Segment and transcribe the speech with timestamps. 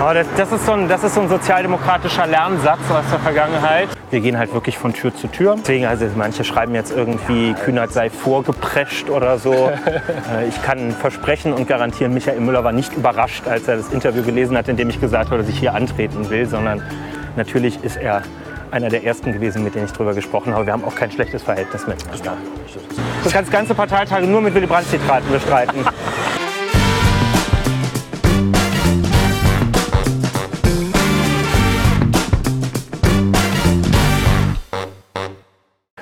[0.00, 3.88] Aber das, das, ist so ein, das ist so ein sozialdemokratischer Lernsatz aus der Vergangenheit.
[4.10, 5.56] Wir gehen halt wirklich von Tür zu Tür.
[5.58, 9.52] Deswegen, also manche schreiben jetzt irgendwie, Kühnert sei vorgeprescht oder so.
[10.32, 14.22] Äh, ich kann versprechen und garantieren, Michael Müller war nicht überrascht, als er das Interview
[14.22, 16.82] gelesen hat, in dem ich gesagt habe, dass ich hier antreten will, sondern
[17.36, 18.22] natürlich ist er
[18.70, 20.66] einer der ersten gewesen, mit denen ich darüber gesprochen habe.
[20.66, 21.98] Wir haben auch kein schlechtes Verhältnis mit.
[23.24, 25.84] Du kannst ganze Parteitage nur mit Willy Brandt-Zitaten bestreiten.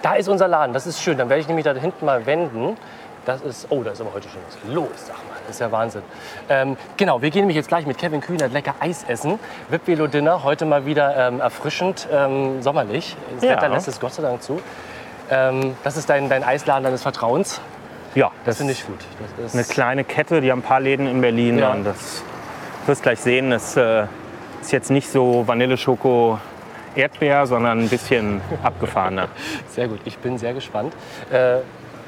[0.02, 1.18] Da ist unser Laden, das ist schön.
[1.18, 2.76] Dann werde ich nämlich da hinten mal wenden.
[3.24, 5.36] Das ist, oh, da ist aber heute schon was los, sag mal.
[5.46, 6.02] Das ist ja Wahnsinn.
[6.48, 9.40] Ähm, genau, wir gehen nämlich jetzt gleich mit Kevin Kühnert lecker Eis essen.
[9.68, 13.16] VIP Velo Dinner, heute mal wieder ähm, erfrischend, ähm, sommerlich.
[13.34, 13.56] Das Ja.
[13.56, 14.60] Wetter lässt es Gott sei Dank zu.
[15.30, 17.60] Ähm, das ist dein, dein Eisladen deines Vertrauens.
[18.14, 18.98] Ja, Das finde ich gut.
[19.38, 21.58] Das eine ist, kleine Kette, die haben ein paar Läden in Berlin.
[21.58, 21.72] Ja.
[21.72, 22.22] Und das
[22.86, 24.04] wirst gleich sehen, das äh,
[24.62, 26.38] ist jetzt nicht so Vanilleschoko
[26.94, 29.28] Erdbeer, sondern ein bisschen abgefahrener.
[29.68, 30.94] sehr gut, ich bin sehr gespannt.
[31.30, 31.58] Äh,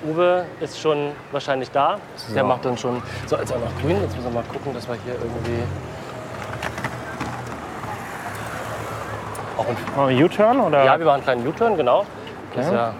[0.09, 1.99] Uwe ist schon wahrscheinlich da.
[2.35, 3.03] Der macht dann schon.
[3.27, 4.01] So, jetzt auch noch grün.
[4.01, 5.63] Jetzt müssen wir mal gucken, dass wir hier irgendwie.
[9.97, 10.85] Auch ein U-Turn oder?
[10.85, 12.07] Ja, wir machen einen kleinen U-Turn, genau.
[12.55, 12.77] Das Okay.
[12.77, 12.95] ja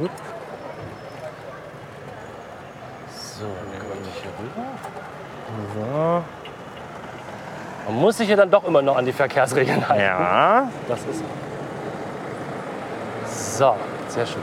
[0.00, 0.10] Gut.
[3.14, 4.66] so, dann wir nicht hier rüber.
[5.74, 6.22] So.
[7.90, 10.02] Man muss sich ja dann doch immer noch an die Verkehrsregeln halten.
[10.02, 11.22] Ja, Das ist.
[13.58, 13.74] So,
[14.08, 14.42] sehr schön.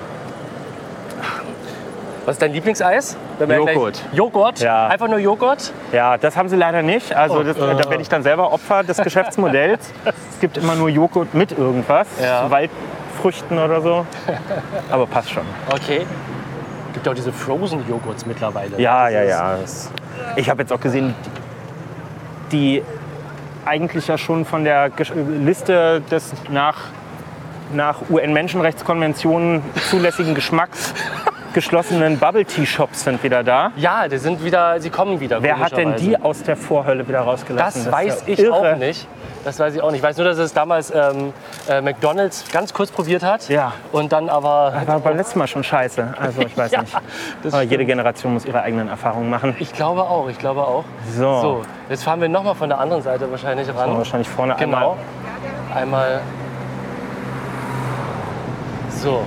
[2.26, 3.18] Was ist dein Lieblingseis?
[3.50, 4.02] Joghurt.
[4.14, 4.60] Joghurt?
[4.60, 4.88] Ja.
[4.88, 5.74] Einfach nur Joghurt?
[5.92, 7.14] ja, das haben sie leider nicht.
[7.14, 7.60] Also Oh, das, äh.
[7.60, 9.92] da werde ich dann selber Opfer des Geschäftsmodells.
[10.06, 12.50] es gibt immer nur Joghurt mit irgendwas, Ja.
[13.24, 14.06] Waldfrüchten oder so.
[14.92, 15.44] Aber passt schon.
[15.72, 16.06] Okay.
[16.94, 18.80] Gibt ja auch diese Frozen-Joghurts mittlerweile.
[18.80, 19.58] Ja, ja, ja.
[20.36, 21.16] Ich habe jetzt auch gesehen,
[22.52, 22.84] die
[23.66, 24.92] eigentlich ja schon von der
[25.44, 26.78] Liste des nach,
[27.74, 30.94] nach UN-Menschenrechtskonventionen zulässigen Geschmacks
[31.54, 33.72] geschlossenen Bubble-Tea-Shops sind wieder da.
[33.76, 35.42] Ja, die sind wieder, sie kommen wieder.
[35.44, 37.86] Wer hat denn die aus der Vorhölle wieder rausgelassen?
[37.86, 38.74] Das weiß ist ja ich irre.
[38.74, 39.08] auch nicht.
[39.46, 40.00] Das weiß ich auch nicht.
[40.00, 41.34] Ich weiß nur, dass es damals ähm,
[41.70, 43.50] äh, McDonalds ganz kurz probiert hat.
[43.50, 43.74] Ja.
[43.92, 44.74] Und dann aber.
[44.86, 46.14] War beim letzten Mal schon scheiße.
[46.20, 46.96] Also ich weiß Ja, nicht.
[47.44, 47.84] das Aber jede.
[47.86, 49.56] Generation muss ihre eigenen Erfahrungen machen.
[49.60, 50.86] Ich glaube auch, ich glaube auch.
[51.14, 51.42] So.
[51.42, 53.98] So, jetzt fahren wir nochmal von der anderen Seite wahrscheinlich ran.
[53.98, 54.98] Wahrscheinlich vorne Genau.
[55.74, 55.76] einmal.
[55.76, 56.22] Einmal.
[58.90, 59.24] So.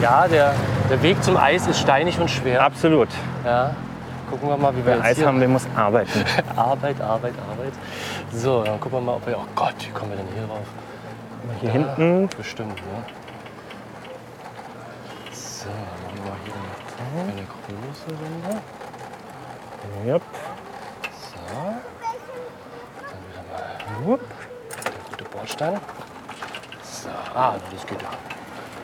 [0.00, 0.54] Ja, der,
[0.88, 2.62] der Weg zum Eis ist steinig und schwer.
[2.62, 3.08] Absolut.
[3.44, 3.74] Ja.
[4.30, 6.24] Gucken wir mal, wie wir Wer jetzt Eis hier haben will, muss arbeiten.
[6.56, 7.72] Arbeit, Arbeit, Arbeit.
[8.32, 9.38] So, dann gucken wir mal, ob wir.
[9.38, 10.66] Oh Gott, wie kommen wir denn hier drauf?
[11.60, 12.28] Hier hinten.
[12.36, 13.04] Bestimmt, ne?
[15.32, 18.62] So, dann machen wir hier eine große Runde.
[20.06, 20.22] Yep.
[21.20, 21.38] So.
[23.00, 24.20] Dann wieder mal Wupp.
[24.84, 25.80] der gute Bordstein.
[26.82, 28.37] So, ah, das geht ja.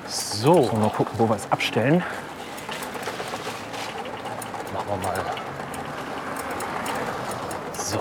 [0.06, 2.02] So, So, mal gucken, wo wir es abstellen.
[4.72, 5.20] machen wir mal.
[7.72, 7.98] So.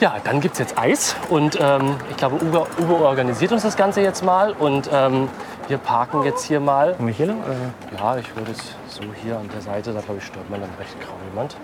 [0.00, 3.76] Ja, dann gibt es jetzt Eis und ähm, ich glaube, Uwe, Uwe organisiert uns das
[3.76, 5.28] Ganze jetzt mal und ähm,
[5.68, 6.94] wir parken jetzt hier mal.
[6.98, 7.42] Wir hier lang?
[7.42, 7.98] Oder?
[7.98, 10.70] Ja, ich würde es so hier an der Seite, da glaube ich stört man dann
[10.78, 11.56] recht kaum jemand.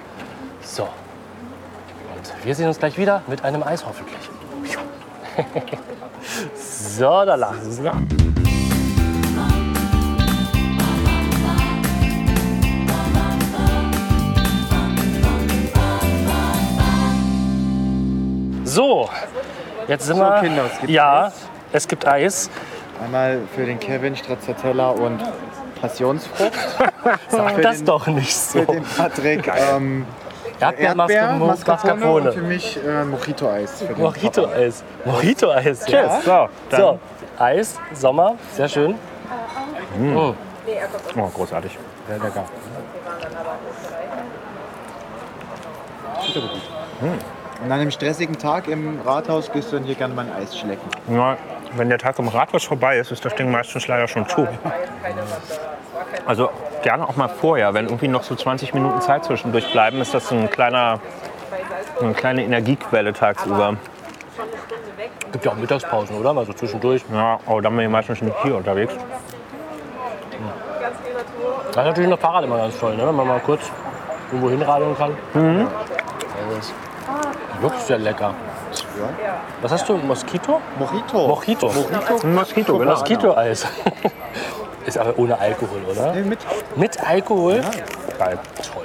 [0.62, 0.84] So.
[0.84, 4.30] Und wir sehen uns gleich wieder mit einem Eis hoffentlich.
[6.54, 7.80] so, da lacht es.
[18.70, 19.10] So,
[19.88, 20.40] jetzt sind So, wir.
[20.40, 21.32] Kinder, es gibt ja, Eis.
[21.72, 22.50] es gibt Eis.
[23.04, 25.20] Einmal für den Kevin Stracciatella und
[25.80, 26.52] Passionsfrucht.
[27.28, 28.60] Sag das den- doch nicht so.
[28.60, 30.06] Für den Patrick ähm,
[30.60, 33.82] Erdbeer, Mascarpone, und für mich äh, Mojito-Eis.
[33.96, 34.84] Mojito-Eis.
[35.04, 35.86] Mojito-Eis.
[35.86, 36.24] Cheers.
[36.24, 36.80] So, dann.
[36.80, 36.98] So,
[37.38, 38.94] Eis, Sommer, sehr schön.
[40.14, 40.34] Oh,
[41.34, 41.76] großartig.
[42.06, 42.44] Sehr lecker.
[47.62, 50.88] An einem stressigen Tag im Rathaus gehst du dann hier gerne mal ein Eis schlecken.
[51.14, 51.36] Ja,
[51.76, 54.48] wenn der Tag im Rathaus vorbei ist, ist das Ding meistens leider schon zu.
[56.26, 56.50] Also
[56.82, 60.30] gerne auch mal vorher, wenn irgendwie noch so 20 Minuten Zeit zwischendurch bleiben, ist das
[60.32, 61.00] ein kleiner,
[62.00, 63.76] eine kleine Energiequelle tagsüber.
[65.32, 66.32] Gibt ja auch Mittagspausen, oder?
[66.32, 67.04] Mal so zwischendurch.
[67.12, 68.94] Ja, aber dann bin ich meistens nicht hier unterwegs.
[71.72, 73.06] Das ist natürlich noch Fahrrad immer ganz toll, ne?
[73.06, 73.70] wenn man mal kurz
[74.28, 75.16] irgendwo hinradeln kann.
[75.34, 75.68] Mhm.
[77.60, 78.34] Das ist wirklich sehr lecker.
[79.62, 79.96] Was hast du?
[79.96, 80.60] Moskito?
[80.78, 81.28] Mojito.
[81.28, 81.66] Mojito.
[81.68, 82.20] Mojito.
[82.26, 82.90] Ein Moskito, genau.
[82.92, 83.66] Moskito-Eis.
[84.86, 86.12] Ist aber ohne Alkohol, oder?
[86.14, 86.38] Nee, mit.
[86.76, 87.60] Mit Alkohol?
[88.18, 88.38] Geil.
[88.72, 88.84] Toll.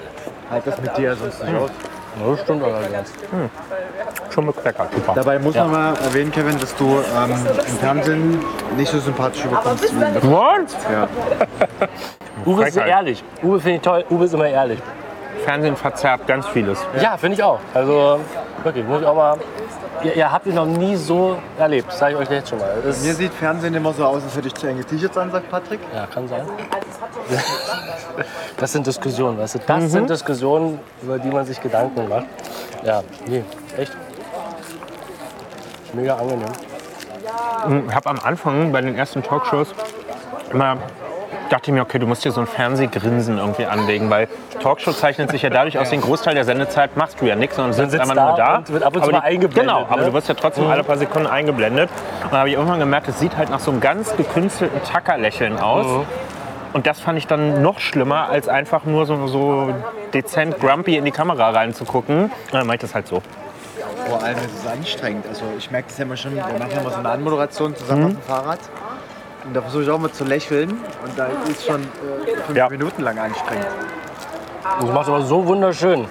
[0.51, 1.69] Halt das mit dir sonst nicht aus.
[2.19, 3.13] Ja, das stimmt allerdings.
[4.29, 4.87] Schon mit Cracker.
[4.93, 5.13] Super.
[5.15, 5.63] Dabei muss Ja.
[5.65, 7.31] man mal erwähnen, Kevin, dass du ähm,
[7.67, 8.45] im Fernsehen
[8.75, 9.93] nicht so sympathisch überkommst.
[10.23, 10.67] What?
[10.91, 11.07] Ja.
[12.45, 13.23] Uwe ist ehrlich.
[13.41, 14.03] Uwe finde ich toll.
[14.09, 14.79] Uwe ist immer ehrlich.
[15.45, 16.79] Fernsehen verzerrt ganz vieles.
[17.01, 17.59] Ja, finde ich auch.
[17.73, 18.19] Also
[18.63, 19.37] wirklich, muss ich auch mal.
[20.03, 22.77] Ihr, ihr habt ihn noch nie so erlebt, sage ich euch jetzt schon mal.
[22.83, 25.49] Das Mir sieht Fernsehen immer so aus, als hätte ich zu enge T-Shirts an, sagt
[25.49, 25.79] Patrick.
[25.93, 26.45] ja, kann sein.
[28.57, 29.59] Das sind Diskussionen, weißt du?
[29.65, 32.25] Das sind Diskussionen, über die man sich Gedanken macht.
[32.83, 33.43] Ja, nee,
[33.77, 33.91] echt.
[35.93, 36.49] Mega angenehm.
[37.89, 39.73] Ich habe am Anfang bei den ersten Talkshows
[40.51, 40.77] immer
[41.49, 44.27] dachte ich mir, okay, du musst dir so ein Fernsehgrinsen irgendwie anlegen, weil
[44.61, 47.73] Talkshow zeichnet sich ja dadurch aus, den Großteil der Sendezeit machst du ja nichts, sondern
[47.73, 48.57] sitzt sitzt einfach da nur da.
[48.57, 50.07] und wird ab und zu Aber mal die- eingeblendet, Genau, aber ne?
[50.07, 51.89] du wirst ja trotzdem alle paar Sekunden eingeblendet.
[52.23, 55.59] Und da habe ich irgendwann gemerkt, es sieht halt nach so einem ganz gekünstelten Tackerlächeln
[55.59, 56.05] aus.
[56.73, 59.73] Und das fand ich dann noch schlimmer, als einfach nur so, so
[60.13, 62.23] dezent grumpy in die Kamera reinzugucken.
[62.25, 63.21] Und dann mache ich das halt so.
[64.09, 65.25] Vor allem ist es anstrengend.
[65.27, 68.03] Also ich merke das ja immer schon, wir machen ja immer so eine Anmoderation zusammen
[68.05, 68.59] auf dem Fahrrad.
[69.45, 70.71] Und da versuche ich auch mal zu lächeln.
[70.71, 72.69] Und da ist schon äh, fünf Ja.
[72.69, 73.67] Minuten lang anstrengend.
[74.81, 76.05] Das macht aber so wunderschön.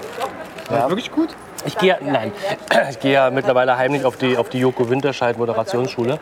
[0.69, 1.35] Das ist wirklich gut.
[1.67, 2.33] Ich gehe, nein,
[2.91, 6.19] ich gehe ja mittlerweile heimlich auf die, auf die Joko Winterscheid Moderationsschule.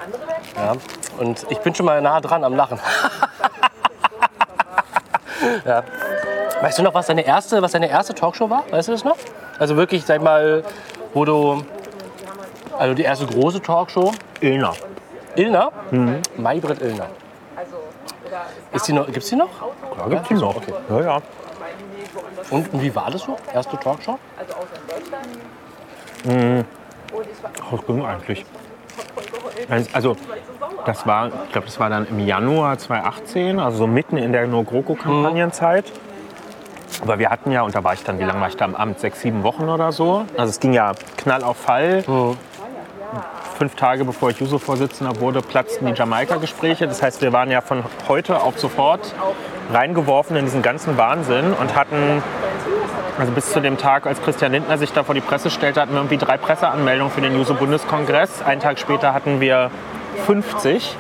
[0.56, 0.72] Ja,
[1.18, 2.78] und ich bin schon mal nah dran am Lachen.
[5.64, 5.82] ja.
[6.60, 8.62] Weißt du noch, was deine erste, was deine erste Talkshow war?
[8.70, 9.16] Weißt du das noch?
[9.58, 10.62] Also wirklich, sag mal,
[11.12, 11.64] wo du,
[12.78, 14.72] also die erste große Talkshow, Ilna.
[15.36, 15.70] Ilna,
[16.36, 17.06] Maybrit Illner.
[18.72, 19.50] Ist die noch, gibt's die noch?
[19.98, 20.56] Da gibt's die noch.
[20.56, 20.72] Okay.
[20.88, 21.22] Ja, ja.
[22.50, 23.36] Und wie war das so?
[23.52, 24.18] Erste Talkshow?
[26.24, 28.44] Oh, das ging eigentlich.
[29.92, 30.16] Also,
[30.84, 34.46] das war, ich glaube, das war dann im Januar 2018, also so mitten in der
[34.46, 35.92] No-GroKo-Kampagnenzeit.
[37.02, 38.74] Aber wir hatten ja, und da war ich dann, wie lange war ich da am
[38.74, 39.00] Amt?
[39.00, 40.24] Sechs, sieben Wochen oder so.
[40.36, 42.04] Also es ging ja Knall auf Fall.
[43.58, 46.86] Fünf Tage bevor ich Juso-Vorsitzender wurde, platzten die Jamaika-Gespräche.
[46.86, 49.14] Das heißt, wir waren ja von heute auf sofort
[49.72, 52.22] reingeworfen in diesen ganzen Wahnsinn und hatten
[53.18, 55.92] also bis zu dem Tag, als Christian Lindner sich da vor die Presse stellte, hatten
[55.92, 58.42] wir irgendwie drei Presseanmeldungen für den Juso-Bundeskongress.
[58.42, 59.70] Einen Tag später hatten wir
[60.26, 60.96] 50,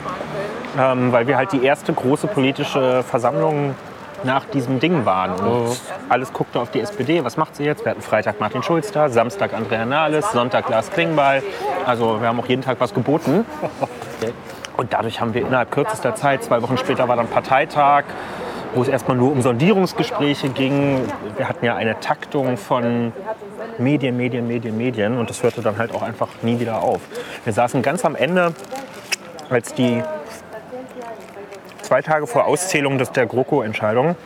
[0.78, 3.74] ähm, weil wir halt die erste große politische Versammlung
[4.24, 5.32] nach diesem Ding waren.
[5.40, 7.24] Und alles guckte auf die SPD.
[7.24, 7.84] Was macht sie jetzt?
[7.84, 11.42] Wir hatten Freitag Martin Schulz da, Samstag Andrea Nahles, Sonntag Lars Klingbeil.
[11.86, 13.44] Also wir haben auch jeden Tag was geboten.
[14.76, 18.04] Und dadurch haben wir innerhalb kürzester Zeit, zwei Wochen später war dann Parteitag,
[18.74, 21.00] wo es erstmal nur um Sondierungsgespräche ging.
[21.36, 23.12] Wir hatten ja eine Taktung von
[23.78, 27.00] Medien, Medien, Medien, Medien und das hörte dann halt auch einfach nie wieder auf.
[27.44, 28.54] Wir saßen ganz am Ende,
[29.50, 30.02] als die
[31.92, 34.16] zwei Tage vor Auszählung des, der GroKo-Entscheidung,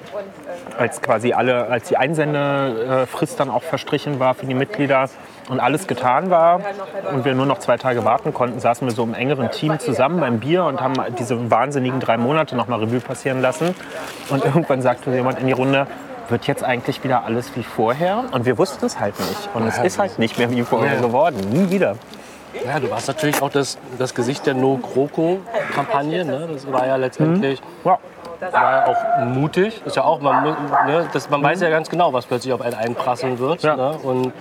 [0.78, 5.10] als quasi alle, als die Einsendefrist dann auch verstrichen war für die Mitglieder
[5.48, 6.60] und alles getan war
[7.12, 10.20] und wir nur noch zwei Tage warten konnten, saßen wir so im engeren Team zusammen
[10.20, 13.74] beim Bier und haben diese wahnsinnigen drei Monate noch mal Revue passieren lassen.
[14.28, 15.88] Und irgendwann sagte jemand in die Runde,
[16.28, 18.26] wird jetzt eigentlich wieder alles wie vorher?
[18.30, 19.48] Und wir wussten es halt nicht.
[19.54, 21.38] Und es ist halt nicht mehr wie vorher geworden.
[21.50, 21.96] Nie wieder.
[22.64, 26.24] Ja, du warst natürlich auch das, das Gesicht der No-GroKo-Kampagne.
[26.24, 26.48] Ne?
[26.52, 27.98] Das war ja letztendlich Ja.
[28.40, 29.82] war ja auch mutig.
[29.84, 30.44] Ist ja auch, man,
[30.86, 33.62] ne, das, man weiß ja ganz genau, was plötzlich auf einen einprasseln wird.
[33.62, 33.76] Ja.
[33.76, 33.98] Ne?
[34.02, 34.32] Und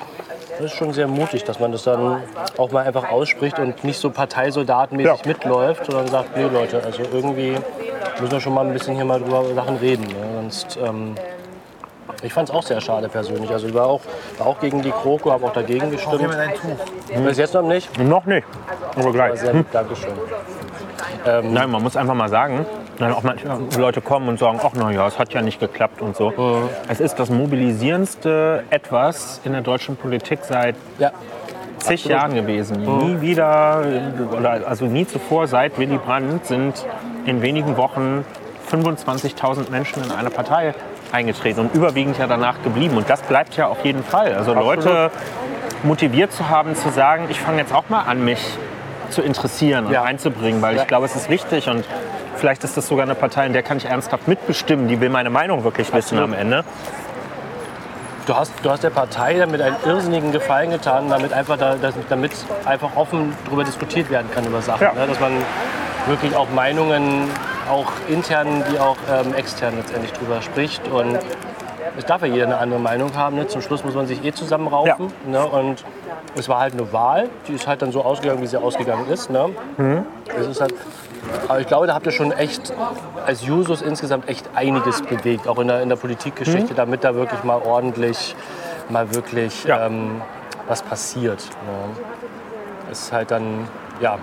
[0.58, 2.22] das ist schon sehr mutig, dass man das dann
[2.58, 5.28] auch mal einfach ausspricht und nicht so parteisoldatenmäßig Ja.
[5.28, 7.58] mitläuft, sondern sagt, nee Leute, also irgendwie
[8.20, 10.04] müssen wir schon mal ein bisschen hier mal drüber Sachen reden.
[10.08, 10.14] Ne?
[10.36, 11.16] Sonst, ähm,
[12.22, 13.50] ich fand es auch sehr schade persönlich.
[13.52, 14.02] Also ich war auch,
[14.38, 16.22] war auch gegen die Kroko, habe auch dagegen gestimmt.
[16.22, 17.24] Tuch.
[17.24, 17.98] Bis jetzt noch nicht.
[18.00, 18.48] Noch nicht.
[18.96, 19.40] Aber gleich.
[19.40, 20.14] Sehr lieb, Dankeschön.
[21.26, 22.66] Nein, man muss einfach mal sagen,
[23.00, 26.02] dann auch manche Leute kommen und sagen, ach na ja, es hat ja nicht geklappt
[26.02, 26.32] und so.
[26.88, 31.12] Es ist das mobilisierendste etwas in der deutschen Politik seit Ja,
[31.80, 32.82] zig Jahren gewesen.
[32.82, 33.84] Nie wieder,
[34.38, 36.86] oder also nie zuvor seit Willy Brandt sind
[37.26, 38.24] in wenigen Wochen
[38.72, 40.74] 25.000 Menschen in eine Partei
[41.14, 42.98] eingetreten und überwiegend ja danach geblieben.
[42.98, 44.34] Und das bleibt ja auf jeden Fall.
[44.34, 45.12] Also Leute
[45.84, 48.40] motiviert zu haben, zu sagen, ich fange jetzt auch mal an, mich
[49.10, 50.04] zu interessieren und Ja.
[50.04, 50.82] einzubringen, weil Ja.
[50.82, 51.86] ich glaube, es ist wichtig und
[52.38, 55.30] vielleicht ist das sogar eine Partei, in der kann ich ernsthaft mitbestimmen, die will meine
[55.30, 56.64] Meinung wirklich wissen am Ende.
[58.26, 61.76] Du hast, du hast der Partei damit einen irrsinnigen Gefallen getan, damit einfach, da,
[62.10, 62.32] damit
[62.66, 64.84] einfach offen darüber diskutiert werden kann über Sachen.
[64.84, 64.94] Ja.
[64.94, 65.06] Ne?
[65.06, 65.34] Dass man
[66.08, 67.30] wirklich auch Meinungen,
[67.70, 70.88] auch intern wie auch ähm, extern letztendlich drüber spricht.
[70.88, 71.20] Und
[71.98, 73.36] es darf ja jeder eine andere Meinung haben.
[73.36, 73.48] Ne?
[73.48, 75.14] Zum Schluss muss man sich eh zusammenraufen.
[75.28, 75.46] Ne?
[75.46, 75.84] Und
[76.36, 79.30] es war halt eine Wahl, die ist halt dann so ausgegangen, wie sie ausgegangen ist.
[79.30, 79.50] Ne?
[79.78, 80.06] Mhm.
[80.40, 80.74] Es ist halt
[81.48, 82.74] Aber ich glaube, da habt ihr schon echt
[83.26, 87.44] als Jusos insgesamt echt einiges bewegt, auch in der, in der Politikgeschichte, damit da wirklich
[87.44, 88.36] mal ordentlich,
[88.90, 89.86] mal wirklich Ja.
[89.86, 90.22] ähm,
[90.68, 91.40] was passiert.
[91.68, 92.02] Ne?
[92.92, 93.68] Es ist halt dann,
[94.00, 94.18] ja.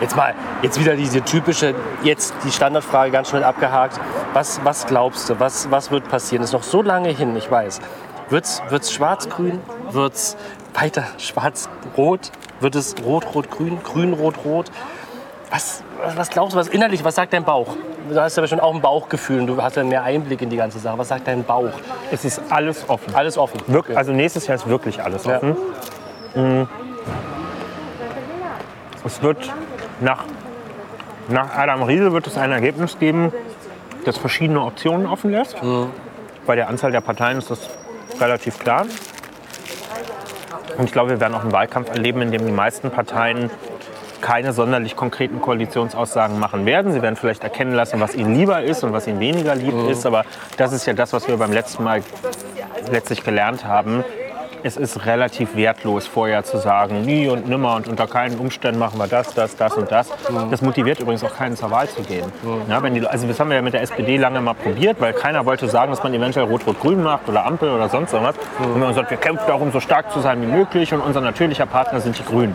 [0.00, 4.00] Jetzt mal, jetzt wieder diese typische, jetzt die Standardfrage ganz schnell abgehakt.
[4.32, 6.42] Was, was glaubst du, was, was wird passieren?
[6.42, 7.80] Ist noch so lange hin, ich weiß.
[8.28, 9.60] Wird's, wird's schwarz-grün?
[9.90, 10.36] Wird's
[10.74, 12.32] weiter schwarz-rot?
[12.60, 13.78] Wird es rot-rot-grün?
[13.84, 14.70] Grün-rot-rot?
[15.52, 17.76] Was, was- was glaubst du, was innerlich, was sagt dein Bauch?
[18.08, 20.56] Du hast ja schon auch ein Bauchgefühl und du hast ja mehr Einblick in die
[20.56, 20.98] ganze Sache.
[20.98, 21.70] Was sagt dein Bauch?
[22.10, 23.14] Es ist alles offen.
[23.14, 23.60] Alles offen.
[23.68, 25.36] Wirk also nächstes Jahr ist wirklich alles Ja.
[25.36, 25.56] offen.
[26.34, 26.62] Mm.
[29.04, 29.52] Es wird
[30.00, 30.24] nach,
[31.28, 33.32] nach Adam Riese wird es ein Ergebnis geben,
[34.04, 35.56] das verschiedene Optionen offen lässt.
[36.46, 37.68] Bei der Anzahl der Parteien ist das
[38.20, 38.86] relativ klar.
[40.78, 43.50] Und ich glaube, wir werden auch einen Wahlkampf erleben, in dem die meisten Parteien
[44.22, 46.92] keine sonderlich konkreten Koalitionsaussagen machen werden.
[46.92, 50.06] Sie werden vielleicht erkennen lassen, was ihnen lieber ist und was ihnen weniger lieb ist.
[50.06, 50.24] Aber
[50.56, 52.02] das ist ja das, was wir beim letzten Mal
[52.90, 54.04] letztlich gelernt haben.
[54.64, 58.96] Es ist relativ wertlos, vorher zu sagen, nie und nimmer und unter keinen Umständen machen
[58.96, 60.08] wir das, das, das und das.
[60.52, 62.30] Das motiviert übrigens auch keinen zur Wahl zu gehen.
[62.68, 65.14] Ja, wenn die, also das haben wir ja mit der SPD lange mal probiert, weil
[65.14, 68.36] keiner wollte sagen, dass man eventuell Rot-Rot-Grün macht oder Ampel oder sonst irgendwas.
[68.60, 71.20] Und wir haben gesagt, wir kämpfen darum, so stark zu sein wie möglich und unser
[71.20, 72.54] natürlicher Partner sind die Grünen.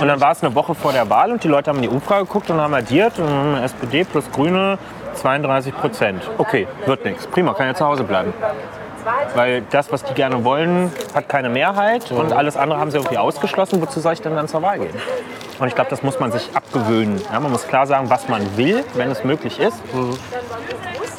[0.00, 1.88] und dann war es eine Woche vor der Wahl und die Leute haben in die
[1.88, 4.78] Umfrage geguckt und haben addiert und haben SPD plus Grüne
[5.14, 6.30] 32 Prozent.
[6.38, 7.26] Okay, wird nichts.
[7.26, 8.32] Prima, kann ja zu Hause bleiben.
[9.34, 13.18] Weil das, was die gerne wollen, hat keine Mehrheit und alles andere haben sie irgendwie
[13.18, 13.80] ausgeschlossen.
[13.80, 14.94] Wozu soll ich denn dann zur Wahl gehen?
[15.58, 17.20] Und ich glaube, das muss man sich abgewöhnen.
[17.32, 19.80] Ja, man muss klar sagen, was man will, wenn es möglich ist.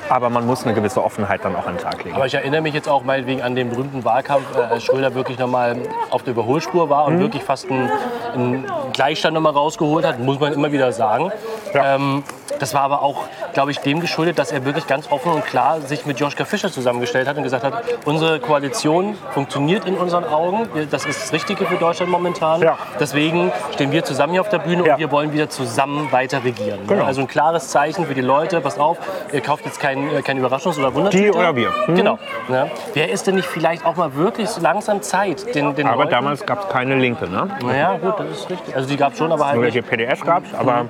[0.10, 2.16] Aber man muss eine gewisse Offenheit dann auch an den Tag legen.
[2.16, 5.38] Aber ich erinnere mich jetzt auch meinetwegen an den berühmten Wahlkampf, äh, als Schröder wirklich
[5.38, 5.76] nochmal
[6.10, 7.92] auf der Überholspur war und wirklich fast einen,
[8.34, 11.32] einen Gleichstand nochmal rausgeholt hat, muss man immer wieder sagen.
[11.74, 11.96] Ja.
[11.96, 12.24] Ähm,
[12.60, 15.80] das war aber auch, glaube ich, dem geschuldet, dass er wirklich ganz offen und klar
[15.82, 20.68] sich mit Joschka Fischer zusammengestellt hat und gesagt hat, unsere Koalition funktioniert in unseren Augen.
[20.90, 22.62] Das ist das Richtige für Deutschland momentan.
[22.62, 22.78] Ja.
[23.00, 24.94] Deswegen stehen wir zusammen hier auf der Bühne Ja.
[24.94, 26.80] und wir wollen wieder zusammen weiter regieren.
[26.88, 27.04] Genau.
[27.06, 28.98] Also ein klares Zeichen für die Leute, passt auf,
[29.32, 31.24] ihr kauft jetzt kein, äh, kein Überraschungs- oder Wundertüte.
[31.24, 31.72] Die oder wir.
[31.88, 31.96] Mhm.
[31.96, 32.20] Genau.
[32.50, 32.68] Ja.
[32.94, 36.12] Wer ist denn nicht vielleicht auch mal wirklich so langsam Zeit, den, den Aber Leuten...
[36.12, 37.28] damals gab es keine Linke.
[37.30, 37.50] Ne?
[37.64, 38.76] Naja, gut, das ist richtig.
[38.76, 40.86] Also die gab es schon, aber halt die PDS gab es, aber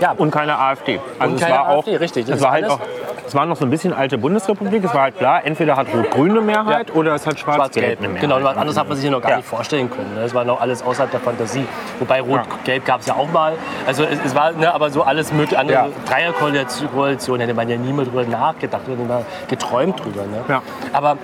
[0.00, 0.98] Ja, und keine AfD.
[1.18, 2.26] Also Und es keine war auch, AfD, richtig.
[2.26, 2.80] Das Es war halt alles- auch,
[3.26, 4.84] es war noch so ein bisschen alte Bundesrepublik.
[4.84, 6.94] Es war halt klar, entweder hat Rot-Grün eine Mehrheit Ja.
[6.94, 7.98] oder es hat Schwarz-Gelb Schwarz-Gelb.
[8.00, 8.20] eine Mehrheit.
[8.20, 9.36] Genau, was anderes hat man sich hier noch gar Ja.
[9.38, 10.14] nicht vorstellen können.
[10.14, 10.22] ne?
[10.22, 11.64] Das war noch alles außerhalb der Fantasie.
[11.98, 13.54] Wobei Rot-Gelb gab es ja auch mal.
[13.86, 15.58] Also es, es war ne, aber so alles mögliche.
[15.58, 15.88] Andere Ja.
[16.08, 20.22] Dreierkoalition hätte man ja nie mehr drüber nachgedacht oder geträumt drüber.
[20.22, 20.44] Ne?
[20.48, 20.62] Ja.
[20.92, 21.16] Aber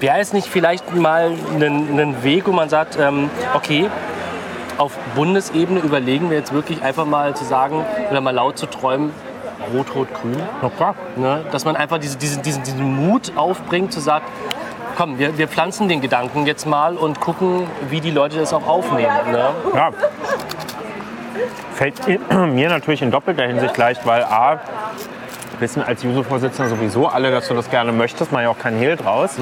[0.00, 1.62] wäre es nicht vielleicht mal ein,
[2.00, 3.88] ein Weg, wo man sagt, ähm, okay,
[4.78, 9.12] auf Bundesebene überlegen wir jetzt wirklich einfach mal zu sagen oder mal laut zu träumen,
[9.74, 10.36] Rot-Rot-Grün.
[10.62, 10.94] Na klar.
[11.16, 11.44] Ne?
[11.50, 14.24] Dass man einfach diese, diesen, diesen, diesen Mut aufbringt, zu sagen,
[14.96, 18.66] komm, wir, wir pflanzen den Gedanken jetzt mal und gucken, wie die Leute das auch
[18.66, 19.30] aufnehmen.
[19.30, 19.48] Ne?
[19.74, 19.90] Ja.
[21.74, 22.20] Fällt in-
[22.54, 24.60] mir natürlich in doppelter Hinsicht leicht, weil A,
[25.60, 28.96] wissen als Juso-Vorsitzender sowieso alle, dass du das gerne möchtest, mal ja auch keinen Hehl
[28.96, 29.36] draus.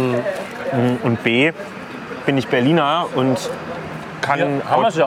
[1.02, 1.52] Und B,
[2.26, 3.38] bin ich Berliner und
[4.20, 4.46] kann, Ja,
[4.98, 5.06] ja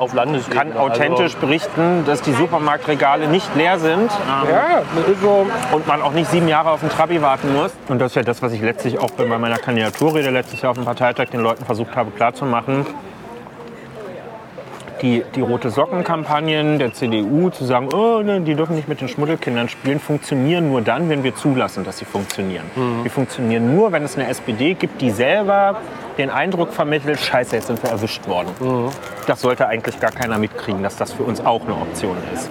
[0.50, 4.12] kann authentisch berichten, dass die Supermarktregale nicht leer sind.
[4.27, 5.48] Ja, das ist so.
[5.72, 7.72] und man auch nicht sieben Jahre auf den Trabi warten muss.
[7.88, 10.77] Und das ist ja das, was ich letztlich auch bei meiner Kandidaturrede letztes Jahr auf
[10.77, 12.86] dem Parteitag den Leuten versucht habe klarzumachen.
[15.03, 19.10] Die, die rote Socken-Kampagnen der CDU zu sagen, oh, ne, die dürfen nicht mit den
[19.10, 22.63] Schmuddelkindern spielen, funktionieren nur dann, wenn wir zulassen, dass sie funktionieren.
[23.03, 25.75] Die funktionieren nur, wenn es eine SPD gibt, die selber
[26.17, 28.48] den Eindruck vermittelt, scheiße, jetzt sind wir erwischt worden.
[29.27, 32.50] Das sollte eigentlich gar keiner mitkriegen, dass das für uns auch eine Option ist.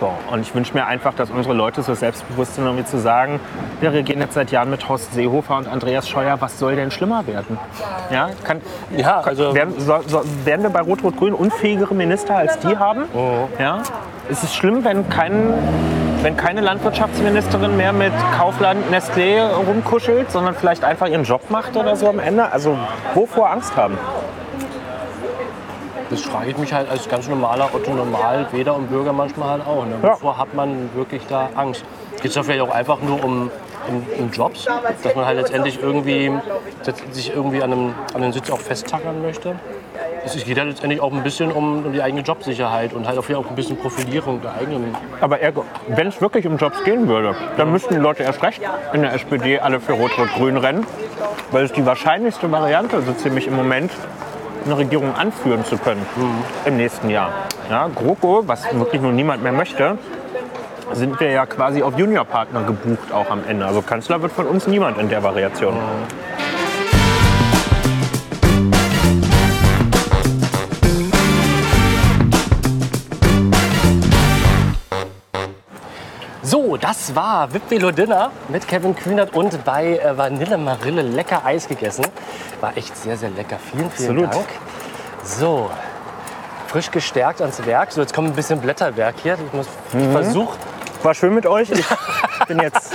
[0.00, 2.98] So, und ich wünsche mir einfach, dass unsere Leute so selbstbewusst sind, um mir zu
[2.98, 3.40] sagen,
[3.80, 7.26] wir regieren jetzt seit Jahren mit Horst Seehofer und Andreas Scheuer, was soll denn schlimmer
[7.26, 7.58] werden?
[8.10, 8.60] Ja, kann,
[8.96, 13.04] Ja, also werden, so, so, werden wir bei Rot-Rot-Grün unfähigere Minister als die haben?
[13.58, 13.82] Ja?
[14.28, 15.54] Ist es schlimm, wenn, kein,
[16.22, 21.96] wenn keine Landwirtschaftsministerin mehr mit Kaufland Nestlé rumkuschelt, sondern vielleicht einfach ihren Job macht oder
[21.96, 22.52] so am Ende?
[22.52, 22.78] Also
[23.14, 23.98] wovor Angst haben?
[26.10, 29.66] Das frage ich mich halt als ganz normaler Otto Normal, Wähler und Bürger manchmal halt
[29.66, 29.84] auch.
[29.84, 29.96] Ne?
[30.02, 30.12] Ja.
[30.14, 31.84] Wovor hat man wirklich da Angst?
[32.16, 33.50] Geht es da vielleicht auch einfach nur um,
[33.88, 34.66] um, um Jobs?
[35.02, 36.32] Dass man halt letztendlich irgendwie
[37.10, 39.56] sich irgendwie an einem, an einem Sitz auch festtackern möchte?
[40.24, 43.30] Es geht halt letztendlich auch ein bisschen um, um die eigene Jobsicherheit und halt auch
[43.30, 44.94] auch ein bisschen Profilierung der eigenen.
[45.20, 45.38] Aber
[45.88, 48.60] wenn es wirklich um Jobs gehen würde, dann müssten die Leute erst recht
[48.92, 50.86] in der SPD alle für Rot-Rot-Grün rennen.
[51.50, 53.90] Weil es die wahrscheinlichste Variante so ziemlich im Moment
[54.64, 56.04] eine Regierung anführen zu können
[56.64, 57.30] im nächsten Jahr.
[57.70, 59.98] Ja, GroKo, was wirklich nur niemand mehr möchte,
[60.92, 63.66] sind wir ja quasi auf Juniorpartner gebucht auch am Ende.
[63.66, 65.74] Also Kanzler wird von uns niemand in der Variation.
[76.50, 81.68] So, das war Vipvelo Dinner mit Kevin Kühnert und bei äh, Vanille Marille lecker Eis
[81.68, 82.06] gegessen.
[82.62, 83.58] War echt sehr, sehr lecker.
[83.70, 84.34] Vielen, vielen Absolut.
[84.34, 84.48] Dank.
[85.22, 85.70] So,
[86.68, 87.92] frisch gestärkt ans Werk.
[87.92, 89.34] So, jetzt kommt ein bisschen Blätterwerk hier.
[89.34, 90.10] Ich muss Mhm.
[90.12, 90.54] versuch
[91.02, 91.70] War schön mit euch.
[91.70, 92.94] Ich bin jetzt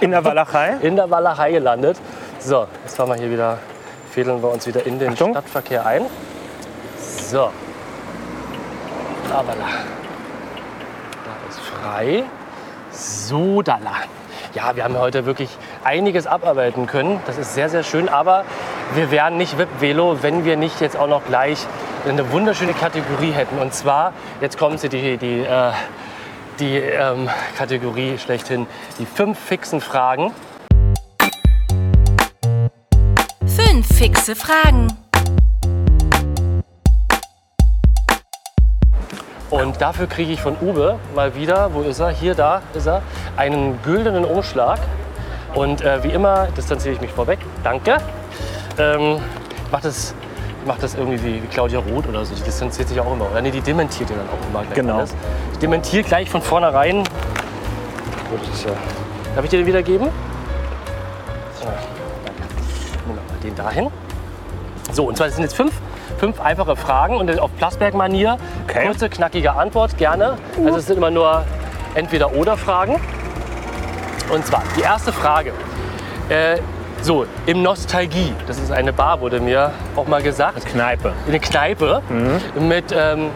[0.00, 0.76] in der Walachei.
[0.82, 1.98] in der Walachei gelandet.
[2.38, 3.58] So, jetzt fahren wir hier wieder,
[4.12, 5.32] fädeln wir uns wieder in den Achtung.
[5.32, 6.02] Stadtverkehr ein.
[7.28, 7.50] So.
[9.28, 9.54] Aber
[11.24, 12.24] da ist frei.
[12.92, 13.94] So, da la.
[14.54, 15.48] Ja, wir haben heute wirklich
[15.82, 17.20] einiges abarbeiten können.
[17.26, 18.08] Das ist sehr, sehr schön.
[18.08, 18.44] Aber
[18.94, 21.66] wir wären nicht VIP-Velo, wenn wir nicht jetzt auch noch gleich
[22.06, 23.58] eine wunderschöne Kategorie hätten.
[23.58, 25.72] Und zwar, jetzt kommt sie, die, die, äh,
[26.60, 28.66] die ähm, Kategorie schlechthin,
[28.98, 30.32] die fünf fixen Fragen.
[33.46, 35.01] Fünf fixe Fragen.
[39.52, 42.08] Und dafür kriege ich von Uwe mal wieder, wo ist er?
[42.08, 43.02] Hier, da ist er,
[43.36, 44.78] einen güldenen Umschlag.
[45.54, 47.38] Und äh, wie immer distanziere ich mich vorweg.
[47.62, 47.98] Danke.
[48.78, 49.18] Ähm,
[49.66, 50.14] ich mache das,
[50.62, 52.34] ich mach das irgendwie wie, wie Claudia Roth oder so.
[52.34, 53.30] Die distanziert sich auch immer.
[53.30, 54.96] Oder nee, die dementiert ja dann auch immer gleich Genau.
[54.96, 55.14] alles.
[55.52, 57.04] Ich dementiere gleich von vornherein.
[57.04, 58.72] So, das ist ja.
[59.36, 60.08] Darf ich dir den wiedergeben?
[61.60, 62.42] So, danke.
[63.06, 63.90] Nehmen wir mal den dahin.
[64.92, 65.74] So, und zwar sind jetzt fünf,
[66.22, 68.36] fünf einfache Fragen und auf Plasberg-Manier.
[68.68, 68.86] Okay.
[68.86, 70.36] Kurze, knackige Antwort, gerne.
[70.64, 71.44] Also es sind immer nur
[71.96, 73.00] Entweder-Oder-Fragen.
[74.32, 75.50] Und zwar, die erste Frage.
[76.28, 76.58] Äh,
[77.02, 80.64] so, im Nostalgie, das ist eine Bar, wurde mir auch mal gesagt.
[80.66, 81.12] Kneipe.
[81.26, 82.02] Eine Kneipe
[82.54, 83.30] mit ähm,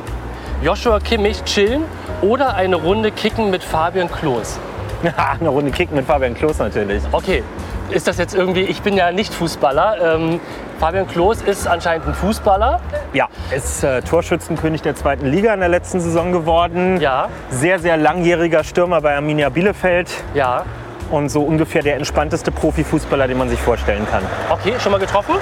[0.62, 1.82] Joshua Kimmich chillen
[2.22, 4.60] oder eine Runde kicken mit Fabian Klos.
[5.40, 7.02] Eine Runde Kicken mit Fabian Klos natürlich.
[7.10, 7.42] Okay,
[7.90, 10.14] ist das jetzt irgendwie, ich bin ja nicht Fußballer.
[10.14, 10.40] Ähm,
[10.78, 12.80] Fabian Klos ist anscheinend ein Fußballer.
[13.14, 17.00] Ja, ist äh, Torschützenkönig der zweiten Liga in der letzten Saison geworden.
[17.00, 20.64] Ja, Sehr, sehr langjähriger Stürmer bei Arminia Bielefeld ja.
[21.10, 24.22] und so ungefähr der entspannteste Profifußballer, den man sich vorstellen kann.
[24.50, 25.34] Okay, schon mal getroffen?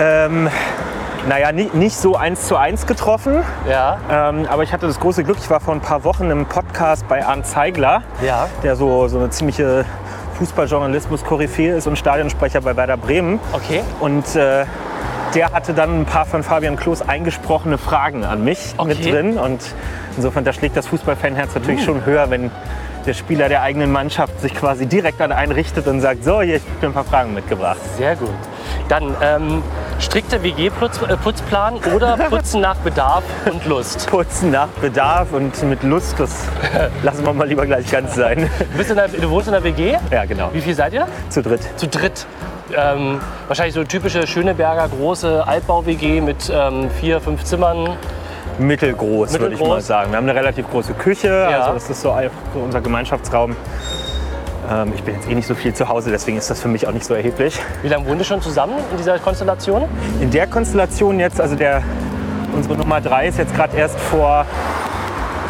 [0.00, 0.48] Ähm,
[1.28, 5.24] naja, ni- nicht so eins zu eins getroffen, Ja, ähm, aber ich hatte das große
[5.24, 8.48] Glück, ich war vor ein paar Wochen im Podcast bei Arndt Zeigler, ja.
[8.62, 9.84] der so, so eine ziemliche
[10.34, 13.40] Fußballjournalismus-Koryphäe ist und Stadionsprecher bei Werder Bremen.
[13.52, 13.82] Okay.
[14.00, 14.64] Und äh,
[15.34, 19.10] der hatte dann ein paar von Fabian Klos eingesprochene Fragen an mich mit Okay.
[19.10, 19.38] drin.
[19.38, 19.60] Und
[20.16, 22.50] insofern, da schlägt das Fußballfanherz natürlich schon höher, wenn
[23.06, 26.56] der Spieler der eigenen Mannschaft sich quasi direkt an einen richtet und sagt, so, hier,
[26.56, 27.78] ich habe ein paar Fragen mitgebracht.
[27.96, 28.30] Sehr gut.
[28.88, 29.62] Dann ähm,
[29.98, 34.08] strikter WG-Putzplan oder Putzen nach Bedarf und Lust.
[34.10, 36.46] Putzen nach Bedarf und mit Lust, das
[37.02, 38.50] lassen wir mal lieber gleich ganz sein.
[38.76, 39.96] Du, der, du wohnst in der WG?
[40.10, 40.50] Ja, genau.
[40.52, 41.06] Wie viel seid ihr?
[41.28, 41.62] Zu dritt.
[41.76, 42.26] Zu dritt.
[42.76, 47.96] Ähm, wahrscheinlich so typische Schöneberger große Altbau-WG mit ähm, vier, fünf Zimmern.
[48.58, 49.68] Mittelgroß, würde ich Mittelgroß.
[49.68, 50.10] mal sagen.
[50.10, 51.60] Wir haben eine relativ große Küche, Ja.
[51.60, 53.56] also das ist so einfach so unser Gemeinschaftsraum.
[54.70, 56.86] Ähm, ich bin jetzt eh nicht so viel zu Hause, deswegen ist das für mich
[56.86, 57.60] auch nicht so erheblich.
[57.82, 59.84] Wie lange wohnt ihr schon zusammen in dieser Konstellation?
[60.20, 61.82] In der Konstellation jetzt, also der,
[62.54, 64.46] unsere Nummer drei ist jetzt gerade erst vor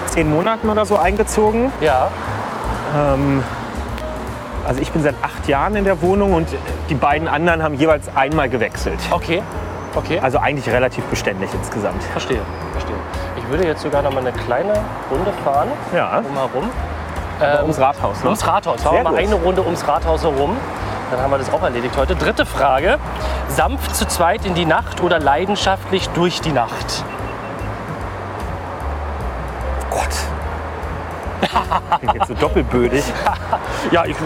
[0.07, 1.71] zehn Monaten oder so eingezogen.
[1.81, 2.09] Ja.
[4.67, 6.49] Also ich bin seit acht Jahren in der Wohnung und
[6.89, 8.99] die beiden anderen haben jeweils einmal gewechselt.
[9.11, 9.43] Okay.
[9.97, 10.19] Okay.
[10.21, 12.03] Also eigentlich relativ beständig insgesamt.
[12.05, 12.41] Verstehe.
[13.45, 14.73] Ich würde jetzt sogar noch mal eine kleine
[15.11, 15.69] Runde fahren.
[15.95, 16.71] Ja, Drumherum.
[17.63, 18.19] ums Rathaus.
[18.21, 18.27] Ne?
[18.27, 18.83] Ums Rathaus.
[18.83, 20.57] Fahren wir mal eine Runde ums Rathaus herum.
[21.11, 22.17] Dann haben wir das auch erledigt heute.
[22.17, 22.99] Dritte Frage.
[23.49, 27.05] Sanft zu zweit in die Nacht oder leidenschaftlich durch die Nacht?
[29.91, 30.09] Gott.
[31.99, 33.05] Klingt jetzt so doppelbödig.
[33.91, 34.17] Ja, ich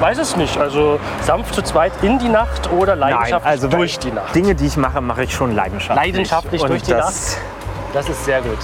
[0.00, 0.56] weiß es nicht.
[0.58, 4.34] Also sanft zu zweit in die Nacht oder leidenschaftlich also durch die Nacht?
[4.34, 6.14] Dinge, die ich mache, mache ich schon leidenschaftlich.
[6.14, 7.36] Leidenschaftlich Und durch die das
[7.96, 8.58] Das ist sehr gut.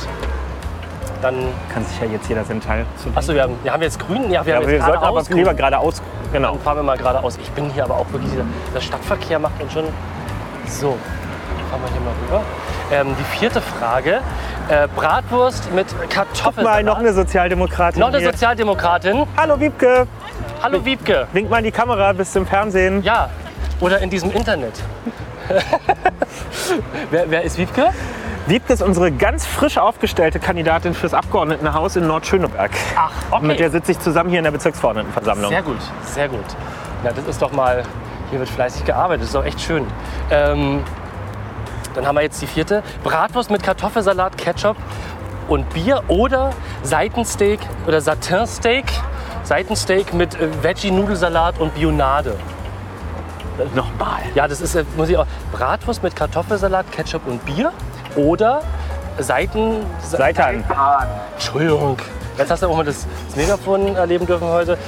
[1.22, 1.34] Dann,
[1.72, 4.30] kann sich ja jetzt jeder seinen Teil zu achso, wir haben, wir haben jetzt grün.
[4.30, 5.36] Ja, wir ja, haben wir jetzt sollten aber geradeaus grün.
[5.38, 6.02] lieber geradeaus.
[6.34, 6.50] Genau.
[6.50, 7.38] Dann fahren wir mal geradeaus.
[7.40, 9.84] Ich bin hier aber auch wirklich, dieser, der Stadtverkehr macht uns schon.
[10.66, 10.98] So,
[11.70, 12.42] fahren wir hier mal rüber.
[12.92, 14.20] Ähm, die vierte Frage.
[14.68, 16.66] Äh, Bratwurst mit Kartoffeln.
[16.66, 18.00] Mal noch eine Sozialdemokratin.
[18.00, 18.32] noch eine hier.
[18.32, 19.26] Sozialdemokratin.
[19.38, 20.06] Hallo Wiebke.
[20.62, 21.26] Hallo Wiebke.
[21.32, 23.02] Wink mal in die Kamera, bist du im Fernsehen.
[23.02, 23.30] Ja,
[23.80, 24.74] oder in diesem Internet.
[27.10, 27.88] wer, wer ist Wiebke?
[28.46, 32.72] Wiebke ist unsere ganz frisch aufgestellte Kandidatin fürs Abgeordnetenhaus in Nordschöneberg.
[32.96, 33.46] Ach, okay.
[33.46, 35.50] Mit der sitze ich zusammen hier in der Bezirksverordnetenversammlung.
[35.50, 36.44] Sehr gut, sehr gut.
[37.04, 37.84] Na, das ist doch mal,
[38.30, 39.86] hier wird fleißig gearbeitet, das ist doch echt schön.
[40.30, 40.82] Ähm,
[41.94, 42.82] Dann haben wir jetzt die vierte.
[43.04, 44.76] Bratwurst mit Kartoffelsalat, Ketchup
[45.48, 46.50] und Bier oder
[46.82, 48.86] Seitensteak oder Satinsteak.
[49.44, 52.36] Seitensteak mit äh, Veggie-Nudelsalat und Bionade.
[53.74, 54.22] Nochmal.
[54.34, 55.26] Ja, das ist, äh, muss ich auch.
[55.52, 57.72] Bratwurst mit Kartoffelsalat, Ketchup und Bier
[58.16, 58.62] oder
[59.18, 59.84] Seiten.
[60.02, 60.64] Seitan.
[61.34, 61.96] Entschuldigung.
[62.38, 64.78] Jetzt hast du auch mal das, das Megafon erleben dürfen heute.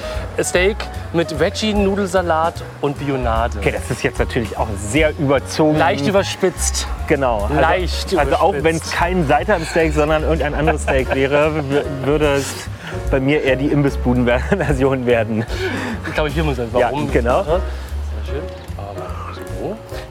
[0.42, 0.76] Steak
[1.12, 3.58] mit Veggie-Nudelsalat und Bionade.
[3.58, 5.76] Okay, das ist jetzt natürlich auch sehr überzogen.
[5.78, 6.86] Leicht überspitzt.
[7.06, 7.42] Genau.
[7.42, 8.64] Also, Leicht Also auch überspitzt.
[8.64, 11.52] wenn es kein Seitan-Steak, sondern irgendein anderes Steak wäre,
[12.04, 12.46] würde es
[13.10, 15.44] bei mir eher die Imbissbuden-Version werden.
[16.08, 16.56] Ich glaube, hier muss.
[16.56, 17.10] Ja, Warum?
[17.12, 17.42] genau.
[17.44, 17.60] Sehr
[18.26, 18.42] schön.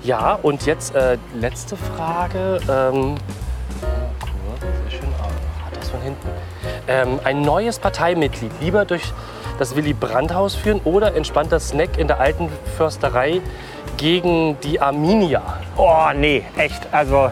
[0.04, 2.60] Ja, und jetzt äh, letzte Frage.
[2.70, 3.16] Ähm,
[4.89, 5.10] sehr schön.
[5.22, 5.30] Ah,
[5.74, 6.28] das von hinten.
[6.89, 9.13] Ähm, ein neues Parteimitglied lieber durch
[9.60, 13.39] das Willy Brandt-Haus führen oder entspannter Snack in der alten Försterei
[13.96, 15.42] gegen die Arminia?
[15.78, 16.82] Oh nee, echt.
[16.92, 17.32] Also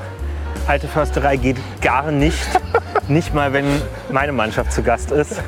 [0.72, 2.48] alte Försterei geht gar nicht.
[3.10, 3.66] nicht mal, wenn
[4.10, 5.42] meine Mannschaft zu Gast ist.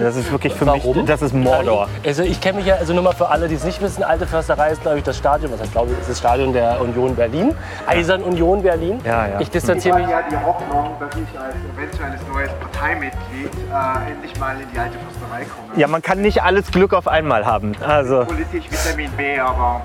[0.00, 0.96] Das ist wirklich für Warum?
[0.96, 1.88] mich, das ist Mordor.
[2.04, 4.26] Also ich kenne mich ja, also nur mal für alle, die es nicht wissen, Alte
[4.26, 7.14] Försterei ist, glaube ich, das Stadion, was heißt, glaube ich, ist das Stadion der Union
[7.14, 7.54] Berlin.
[7.86, 9.00] Eisern Union Berlin.
[9.04, 9.40] Ja, ja.
[9.40, 10.08] Ich distanziere mich.
[10.08, 14.98] ja die Hoffnung, dass ich als eventuelles neues Parteimitglied äh, endlich mal in die alte
[14.98, 15.80] Försterei komme.
[15.80, 17.72] Ja, man kann nicht alles Glück auf einmal haben.
[17.86, 19.82] Also Politisch Vitamin B, aber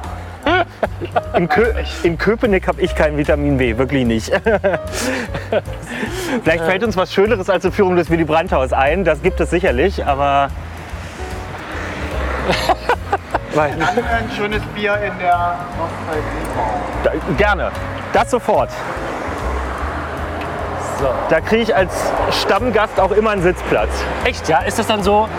[1.36, 4.32] in, Kö in Köpenick habe ich kein Vitamin B, wirklich nicht.
[6.44, 9.04] Vielleicht fällt uns was Schöneres als die Führung des Willy Brandt-Haus ein.
[9.04, 10.50] Das gibt es sicherlich, aber
[13.54, 16.24] Weil- dann ein schönes Bier in der Ostzeit
[17.04, 17.72] da- gerne.
[18.14, 18.70] Das sofort.
[21.00, 21.08] So.
[21.30, 21.92] Da kriege ich als
[22.32, 23.90] Stammgast auch immer einen Sitzplatz.
[24.26, 24.60] Echt, ja?
[24.60, 25.30] Ist das dann so?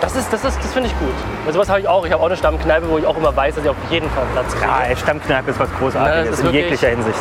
[0.00, 1.12] Das ist, das ist, das finde ich gut.
[1.44, 2.04] Weil sowas habe ich auch.
[2.06, 4.24] Ich habe auch eine Stammkneipe, wo ich auch immer weiß, dass ich auf jeden Fall
[4.32, 4.66] Platz kriege.
[4.90, 7.18] Ja, Stammkneipe ist was Großartiges das ist in wirklich- jeglicher Hinsicht.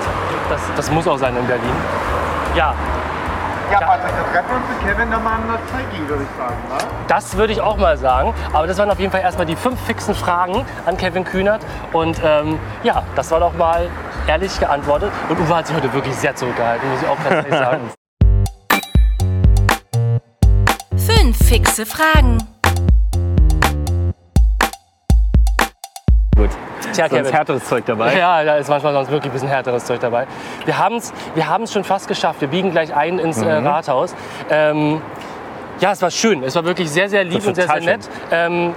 [0.49, 1.63] Das, das muss auch sein in Berlin.
[2.55, 2.73] Ja,
[3.71, 6.55] Ja, Patrick, dann treffen wir uns mit Kevin nochmal an der Zeigi, würde ich sagen.
[6.69, 6.77] Ne?
[7.07, 8.33] das würde ich auch mal sagen.
[8.53, 11.61] Aber das waren auf jeden Fall erstmal die fünf fixen Fragen an Kevin Kühnert.
[11.91, 13.89] Und ähm, ja, das war doch mal
[14.27, 15.11] ehrlich geantwortet.
[15.27, 17.91] Und Uwe hat sich heute wirklich sehr zurückgehalten, muss ich auch ganz ehrlich sagen.
[20.97, 22.37] Fünf fixe Fragen.
[26.39, 26.49] Gut.
[26.93, 28.17] Tja, Sonst härteres Zeug dabei.
[28.17, 30.25] Ja, da ist manchmal sonst wirklich ein bisschen härteres Zeug dabei.
[30.63, 32.39] Wir haben es wir haben's schon fast geschafft.
[32.39, 33.47] Wir biegen gleich ein ins Mhm.
[33.47, 34.15] äh, Rathaus.
[34.49, 35.01] Ähm,
[35.81, 36.41] ja, es war schön.
[36.43, 38.09] Es war wirklich sehr, sehr lieb und sehr, sehr nett.
[38.31, 38.73] Ähm,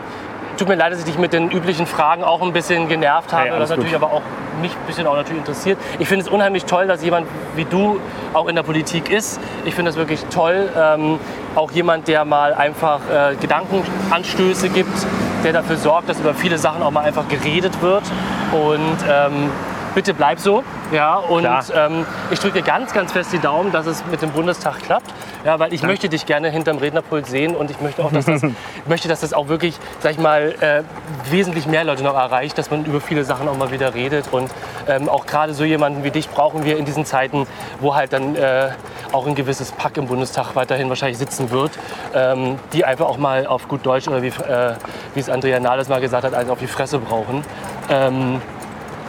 [0.56, 3.50] tut mir leid, dass ich dich mit den üblichen Fragen auch ein bisschen genervt habe.
[3.50, 4.02] Hey, das natürlich gut.
[4.02, 4.22] aber auch
[4.60, 5.78] mich ein bisschen auch natürlich interessiert.
[5.98, 8.00] Ich finde es unheimlich toll, dass jemand wie du
[8.34, 9.40] auch in der Politik ist.
[9.64, 10.70] Ich finde das wirklich toll.
[10.76, 11.18] Ähm,
[11.54, 15.06] auch jemand, der mal einfach äh, Gedankenanstöße gibt,
[15.44, 18.04] der dafür sorgt, dass über viele Sachen auch mal einfach geredet wird.
[18.52, 19.50] Und ähm,
[19.94, 20.62] bitte bleib so.
[20.92, 24.31] Ja, und ähm, ich drücke dir ganz, ganz fest die Daumen, dass es mit dem
[24.31, 25.12] Bundestag klappt.
[25.44, 28.42] Ja, weil ich möchte dich gerne hinterm Rednerpult sehen und ich möchte auch, dass das,
[28.87, 30.83] möchte, dass das auch wirklich, sag ich mal, äh,
[31.31, 34.33] wesentlich mehr Leute noch erreicht, dass man über viele Sachen auch mal wieder redet.
[34.33, 34.50] Und
[34.88, 37.46] ähm, auch gerade so jemanden wie dich brauchen wir in diesen Zeiten,
[37.81, 38.70] wo halt dann äh,
[39.12, 41.72] auch ein gewisses Pack im Bundestag weiterhin wahrscheinlich sitzen wird,
[42.14, 44.74] ähm, die einfach auch mal auf gut Deutsch oder wie, äh,
[45.14, 47.44] wie es Andrea Nahles mal gesagt hat, also auf die Fresse brauchen.
[47.90, 48.40] Ähm,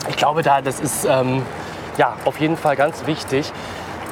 [0.10, 1.44] ich glaube, da, das ist ähm,
[1.98, 3.52] ja, auf jeden Fall ganz wichtig.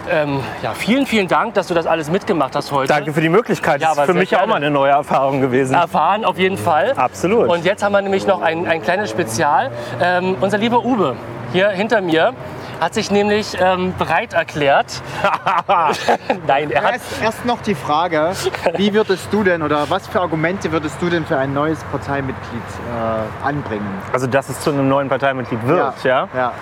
[0.09, 2.87] Ähm, ja, vielen, vielen Dank, dass du das alles mitgemacht hast heute.
[2.87, 3.81] Danke für die Möglichkeit.
[3.81, 5.75] Ja, das ist für mich auch mal eine neue Erfahrung gewesen.
[5.75, 6.93] Erfahren auf jeden Fall.
[6.95, 7.49] Absolut.
[7.49, 9.71] Und jetzt haben wir nämlich noch ein, ein kleines Spezial.
[10.01, 11.15] Ähm, unser lieber Uwe
[11.53, 12.33] hier hinter mir
[12.81, 15.03] hat sich nämlich ähm, bereit erklärt.
[16.47, 18.31] Nein, er hat Erst, erst noch die Frage,
[18.75, 22.63] wie würdest du denn oder was für Argumente würdest du denn für ein neues Parteimitglied
[22.63, 23.87] äh, anbringen?
[24.11, 26.27] Also, dass es zu einem neuen Parteimitglied wird, ja?
[26.35, 26.53] ja.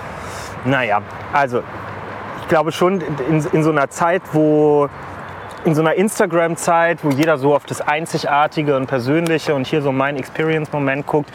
[0.66, 1.02] Naja,
[1.32, 1.64] also
[2.42, 4.90] ich glaube schon in, in so einer Zeit, wo
[5.64, 9.94] in so einer Instagram-Zeit, wo jeder so auf das Einzigartige und Persönliche und hier so
[9.94, 11.32] mein Experience-Moment guckt,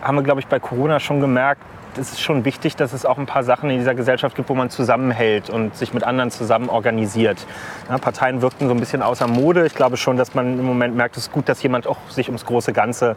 [0.00, 1.62] haben wir, glaube ich, bei Corona schon gemerkt,
[1.98, 4.54] es ist schon wichtig, dass es auch ein paar Sachen in dieser Gesellschaft gibt, wo
[4.54, 7.46] man zusammenhält und sich mit anderen zusammen organisiert.
[7.88, 9.66] Ja, Parteien wirkten so ein bisschen außer Mode.
[9.66, 12.28] Ich glaube schon, dass man im Moment merkt, es ist gut, dass jemand auch sich
[12.28, 13.16] ums große Ganze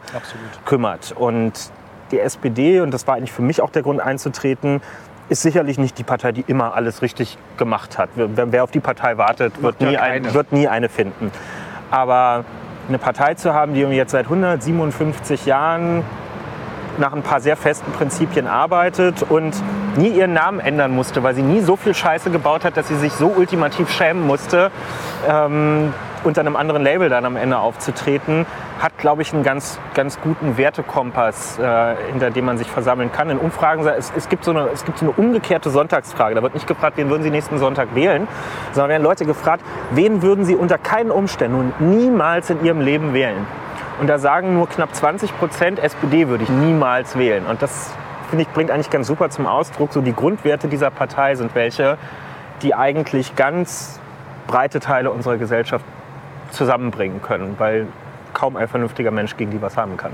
[0.64, 1.12] kümmert.
[1.12, 1.52] Und
[2.10, 4.80] die SPD, und das war eigentlich für mich auch der Grund einzutreten,
[5.28, 8.10] ist sicherlich nicht die Partei, die immer alles richtig gemacht hat.
[8.14, 11.32] Wer, wer auf die Partei wartet, wird nie, ein, wird nie eine finden.
[11.90, 12.44] Aber
[12.88, 16.04] eine Partei zu haben, die jetzt seit 157 Jahren
[16.98, 19.54] nach ein paar sehr festen Prinzipien arbeitet und
[19.96, 22.96] nie ihren Namen ändern musste, weil sie nie so viel Scheiße gebaut hat, dass sie
[22.96, 24.70] sich so ultimativ schämen musste,
[25.28, 25.92] ähm,
[26.24, 28.46] unter einem anderen Label dann am Ende aufzutreten,
[28.80, 33.30] hat, glaube ich, einen ganz, ganz guten Wertekompass, äh, hinter dem man sich versammeln kann.
[33.30, 36.34] In Umfragen, es, es, gibt so eine, es gibt so eine umgekehrte Sonntagsfrage.
[36.34, 38.28] Da wird nicht gefragt, wen würden Sie nächsten Sonntag wählen,
[38.72, 43.14] sondern werden Leute gefragt, wen würden Sie unter keinen Umständen und niemals in Ihrem Leben
[43.14, 43.46] wählen.
[44.00, 47.46] Und da sagen nur knapp 20 Prozent, SPD würde ich niemals wählen.
[47.46, 47.92] Und das,
[48.28, 51.96] finde ich, bringt eigentlich ganz super zum Ausdruck, so die Grundwerte dieser Partei sind welche,
[52.62, 54.00] die eigentlich ganz
[54.46, 55.84] breite Teile unserer Gesellschaft
[56.50, 57.86] zusammenbringen können, weil
[58.32, 60.12] kaum ein vernünftiger Mensch gegen die was haben kann.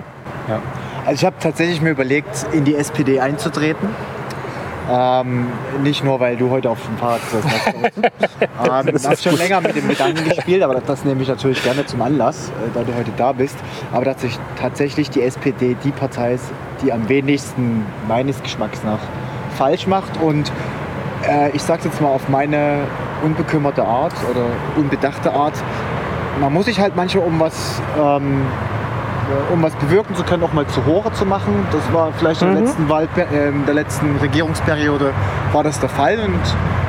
[0.49, 0.61] Ja.
[1.05, 3.89] Also ich habe tatsächlich mir überlegt, in die SPD einzutreten.
[4.91, 5.47] Ähm,
[5.83, 8.87] nicht nur, weil du heute auf dem Fahrrad gesessen hast.
[8.89, 11.87] ähm, ich habe schon länger mit dem Gedanken gespielt, aber das, nehme ich natürlich gerne
[11.87, 13.57] zum Anlass, äh, da du heute da bist.
[13.93, 16.51] Aber dass ich tatsächlich die SPD die Partei ist,
[16.83, 18.99] die am wenigsten meines Geschmacks nach
[19.57, 20.21] falsch macht.
[20.21, 20.51] Und
[21.29, 22.87] äh, ich sage jetzt mal auf meine
[23.23, 25.55] unbekümmerte Art oder unbedachte Art.
[26.41, 28.72] Man muss sich halt manchmal um was ähm, äh,
[29.53, 31.67] um was bewirken zu können, auch mal zu Hore zu machen.
[31.73, 35.13] Das war vielleicht in der, letzten Wahl, äh, in der letzten Regierungsperiode
[35.53, 36.19] war das der Fall.
[36.21, 36.41] Und,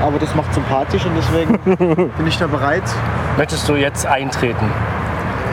[0.05, 1.57] aber das macht sympathisch und deswegen
[2.17, 2.83] bin ich da bereit.
[3.37, 4.71] Möchtest du jetzt eintreten?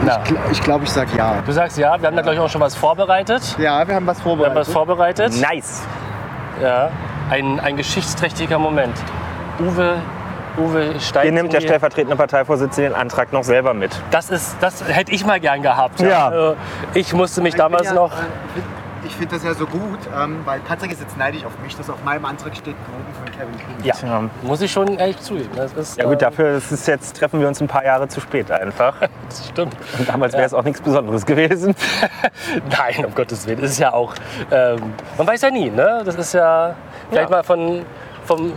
[0.05, 0.19] Na.
[0.23, 1.35] Ich, gl- ich glaube, ich sage ja.
[1.45, 3.55] Du sagst ja, wir haben da glaube ich auch schon was vorbereitet.
[3.59, 4.55] Ja, wir haben was Wir haben vorbereitet.
[4.57, 5.33] was vorbereitet.
[5.41, 5.83] Nice!
[6.61, 6.89] Ja,
[7.29, 8.95] ein, ein geschichtsträchtiger Moment.
[9.59, 9.95] Uwe,
[10.57, 11.23] Uwe steigt.
[11.23, 13.91] Hier nimmt der stellvertretende Parteivorsitzende den Antrag noch selber mit.
[14.11, 15.99] Das ist, das hätte ich mal gern gehabt.
[16.01, 16.27] Ja.
[16.29, 16.55] Also,
[16.93, 18.11] ich musste mich Ich damals ja, noch.
[18.11, 18.23] äh,
[19.05, 21.89] Ich finde das ja so gut, ähm, weil Patrick ist jetzt neidisch auf mich, dass
[21.89, 23.83] auf meinem Antrag steht Proben von Kevin Kühn.
[23.85, 24.23] Ja, Tja.
[24.43, 25.49] muss ich schon ehrlich zugeben.
[25.55, 28.07] Das ist, Ja gut, äh, dafür ist es jetzt treffen wir uns ein paar Jahre
[28.07, 28.95] zu spät einfach.
[29.29, 29.75] Das stimmt.
[29.97, 31.73] Und damals wäre es auch nichts Besonderes gewesen.
[32.77, 33.61] Nein, um Gottes Willen.
[33.61, 34.13] Das ist ja auch.
[34.51, 36.01] Ähm, man weiß ja nie, ne?
[36.03, 36.75] Das ist ja
[37.09, 37.37] vielleicht Ja.
[37.37, 37.85] mal von,
[38.31, 38.53] vom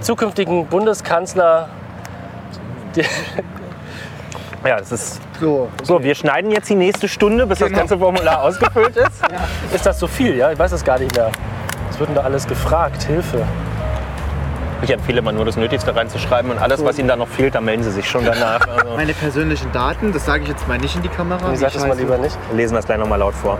[0.00, 1.68] zukünftigen Bundeskanzler.
[4.64, 6.02] Ja, das ist So, so.
[6.02, 7.78] Wir schneiden jetzt die nächste Stunde, bis das Genau.
[7.80, 9.22] ganze Formular ausgefüllt ist.
[9.72, 10.34] Ist das so viel?
[10.34, 11.30] Ja, ich weiß es gar nicht mehr.
[11.88, 13.04] Es wird denn da alles gefragt.
[13.04, 13.44] Hilfe.
[14.82, 17.60] Ich empfehle immer nur das Nötigste reinzuschreiben und alles, was Ihnen da noch fehlt, da
[17.60, 18.66] melden Sie sich schon danach.
[18.76, 21.52] Also, meine persönlichen Daten, das sage ich jetzt mal nicht in die Kamera.
[21.52, 22.36] Ich sag das mal lieber nicht.
[22.50, 23.58] wir lesen das gleich nochmal laut vor.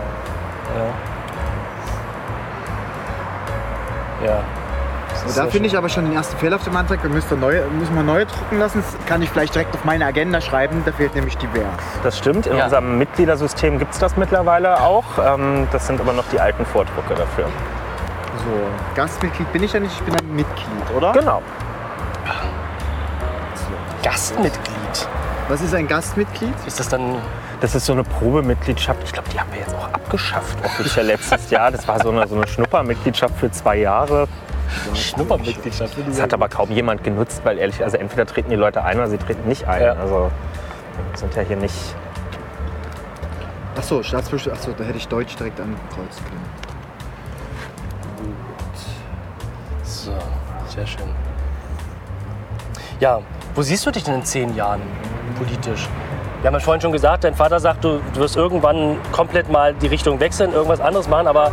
[4.25, 4.39] Ja.
[4.39, 4.56] Und
[5.35, 6.99] da finde ich aber schon den ersten Fehler auf dem Antrag.
[7.03, 8.83] Da müsste neue, müssen wir neue drucken lassen.
[8.83, 10.81] Das kann ich vielleicht direkt auf meine Agenda schreiben.
[10.85, 11.63] Da fehlt nämlich divers.
[12.03, 12.47] Das stimmt.
[12.47, 12.65] In Ja.
[12.65, 15.05] unserem Mitgliedersystem gibt es das mittlerweile auch.
[15.23, 17.45] Ähm, das sind aber noch die alten Vordrucke dafür.
[17.45, 18.51] So,
[18.95, 21.11] Gastmitglied bin ich ja nicht, ich bin ein Mitglied, oder?
[21.11, 21.41] Genau.
[24.03, 25.07] Gastmitglied.
[25.49, 26.53] Was ist ein Gastmitglied?
[26.65, 27.15] Ist das dann.
[27.61, 28.99] Das ist so eine Probemitgliedschaft.
[29.03, 31.71] Ich glaube, die haben wir jetzt auch abgeschafft, offiziell letztes Jahr.
[31.71, 34.27] Das war so eine, so eine Schnuppermitgliedschaft für zwei Jahre.
[34.93, 35.95] Schnuppermitgliedschaft?
[36.07, 39.07] Das hat aber kaum jemand genutzt, weil ehrlich, also entweder treten die Leute ein oder
[39.07, 39.81] sie treten nicht ein.
[39.81, 39.93] Ja.
[39.93, 40.31] Also
[41.11, 41.75] wir sind ja hier nicht.
[43.77, 44.53] Achso, Staatsbürger.
[44.53, 46.45] Achso, da hätte ich Deutsch direkt ankreuzen können.
[49.83, 50.11] So,
[50.67, 51.09] sehr schön.
[52.99, 53.21] Ja,
[53.53, 54.81] wo siehst du dich denn in zehn Jahren
[55.37, 55.87] politisch?
[56.41, 59.73] Wir haben ja vorhin schon gesagt, dein Vater sagt, du, du wirst irgendwann komplett mal
[59.73, 61.51] die Richtung wechseln, irgendwas anderes machen, aber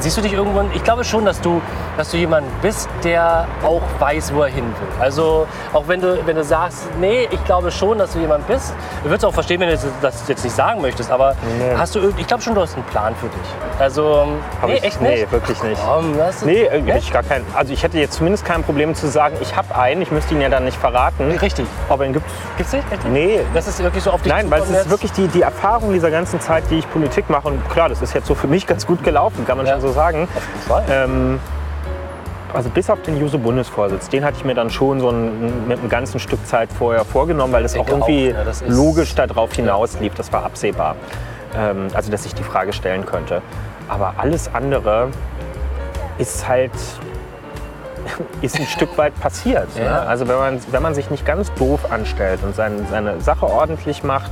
[0.00, 1.60] siehst du dich irgendwann, ich glaube schon, dass du,
[1.96, 4.88] dass du jemand bist, der auch weiß, wo er hin will.
[5.02, 8.74] Also auch wenn du, wenn du sagst, nee, ich glaube schon, dass du jemand bist,
[9.02, 11.74] du würdest auch verstehen, wenn du das- jetzt nicht sagen möchtest, aber Nee.
[11.76, 13.80] hast du, ich glaube schon, du hast einen Plan für dich.
[13.80, 14.26] Also,
[14.60, 15.32] Hab nee, ich, echt nee, nicht?
[15.32, 15.80] wirklich nicht.
[15.84, 19.08] Komm, ist, Nee, äh, ich gar kein, also ich hätte jetzt zumindest kein Problem zu
[19.08, 21.30] sagen, ich habe einen, ich müsste ihn ja dann nicht verraten.
[21.42, 21.66] Richtig.
[21.88, 22.26] Ob er ihn gibt,
[22.56, 22.84] Gibt's nicht?
[22.92, 23.04] Echt?
[23.06, 23.40] nee.
[23.52, 26.10] Das ist wirklich so auf dich Nein, weil es ist wirklich die, die Erfahrung dieser
[26.10, 27.48] ganzen Zeit, die ich Politik mache.
[27.48, 29.72] Und klar, das ist jetzt so für mich ganz gut gelaufen, kann man Ja.
[29.72, 30.28] schon so sagen.
[30.88, 31.38] Ähm,
[32.52, 35.88] also bis auf den Juso-Bundesvorsitz, den hatte ich mir dann schon so ein, mit einem
[35.88, 40.14] ganzen Stück Zeit vorher vorgenommen, weil das auch irgendwie auch, ja, das logisch darauf hinauslief.
[40.14, 40.94] Das war absehbar.
[41.56, 43.42] Ähm, also, dass ich die Frage stellen könnte.
[43.88, 45.08] Aber alles andere
[46.18, 46.72] ist halt
[48.42, 49.68] ist ein Stück weit passiert.
[49.76, 49.82] Ja.
[49.82, 50.00] Ne?
[50.00, 54.04] Also wenn man, wenn man sich nicht ganz doof anstellt und sein, seine Sache ordentlich
[54.04, 54.30] macht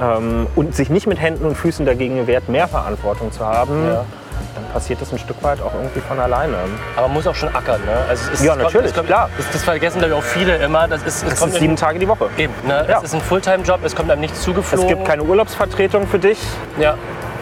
[0.00, 4.04] ähm, und sich nicht mit Händen und Füßen dagegen wehrt, mehr Verantwortung zu haben, Ja.
[4.54, 6.56] Dann passiert das ein Stück weit auch irgendwie von alleine.
[6.96, 7.92] Aber man muss auch schon ackern, ne?
[8.08, 9.30] Also es ist, Ja, es kommt- natürlich, es kommt, klar.
[9.36, 10.88] Das, das vergessen, glaube ich, auch viele immer.
[10.88, 12.28] Das ist, es Das kommt ist sieben Tage die Woche.
[12.36, 12.86] Eben, ne?
[12.88, 12.98] Ja.
[12.98, 14.88] Es ist ein Fulltime-Job, es kommt einem nicht Es zugeflogen.
[14.88, 16.38] gibt keine Urlaubsvertretung für dich.
[16.78, 16.94] Ja,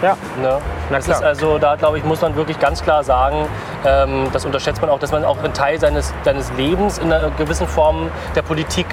[0.03, 0.59] Ja, ne?
[0.91, 1.19] Na Das klar.
[1.19, 3.47] ist also, da glaube ich, muss man wirklich ganz klar sagen,
[3.87, 7.31] ähm, das unterschätzt man auch, dass man auch einen Teil seines, seines Lebens in einer
[7.31, 8.87] gewissen Form der Politik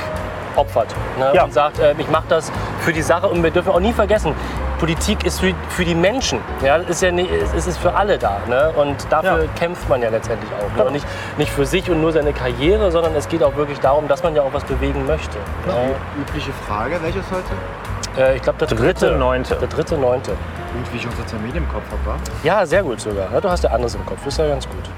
[0.56, 0.88] opfert.
[1.18, 1.32] Ne?
[1.34, 1.44] Ja.
[1.44, 4.34] Und sagt, äh, ich mache das für die Sache und wir dürfen auch nie vergessen,
[4.80, 6.40] Politik ist für, für die Menschen.
[6.64, 8.38] Ja, ist ja nicht, es ist für alle da.
[8.48, 8.72] Ne?
[8.78, 9.50] Und dafür Ja.
[9.58, 10.78] kämpft man ja letztendlich auch.
[10.78, 10.86] Ne?
[10.86, 11.06] Und nicht,
[11.38, 14.36] nicht für sich und nur seine Karriere, sondern es geht auch wirklich darum, dass man
[14.36, 15.38] ja auch was bewegen möchte.
[15.68, 15.74] Ja.
[16.16, 18.22] Die übliche Frage, welches heute?
[18.22, 19.56] Äh, ich glaube, der dritte, Dritte, neunte.
[19.56, 20.32] Der dritte, neunte.
[20.32, 22.18] Und wie ich unser Termin im Kopf habe, war?
[22.44, 23.32] Ja, sehr gut sogar.
[23.34, 24.20] Ja, du hast ja anderes im Kopf.
[24.24, 24.90] Das ist ja ganz gut.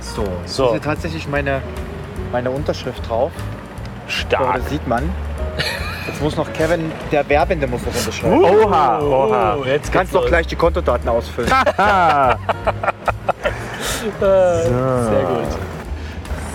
[0.00, 0.24] So.
[0.44, 0.68] So.
[0.68, 1.60] Hier ist tatsächlich meine,
[2.30, 3.32] meine Unterschrift drauf.
[4.12, 4.56] So, Stark.
[4.56, 5.10] das sieht man.
[6.06, 8.44] Jetzt muss noch Kevin, der Werbende, muss noch unterschreiben.
[8.44, 9.56] Oha, oha.
[9.56, 11.50] Oh, jetzt Du kannst doch gleich die Kontodaten ausfüllen.
[14.20, 15.46] Ah, Sehr gut.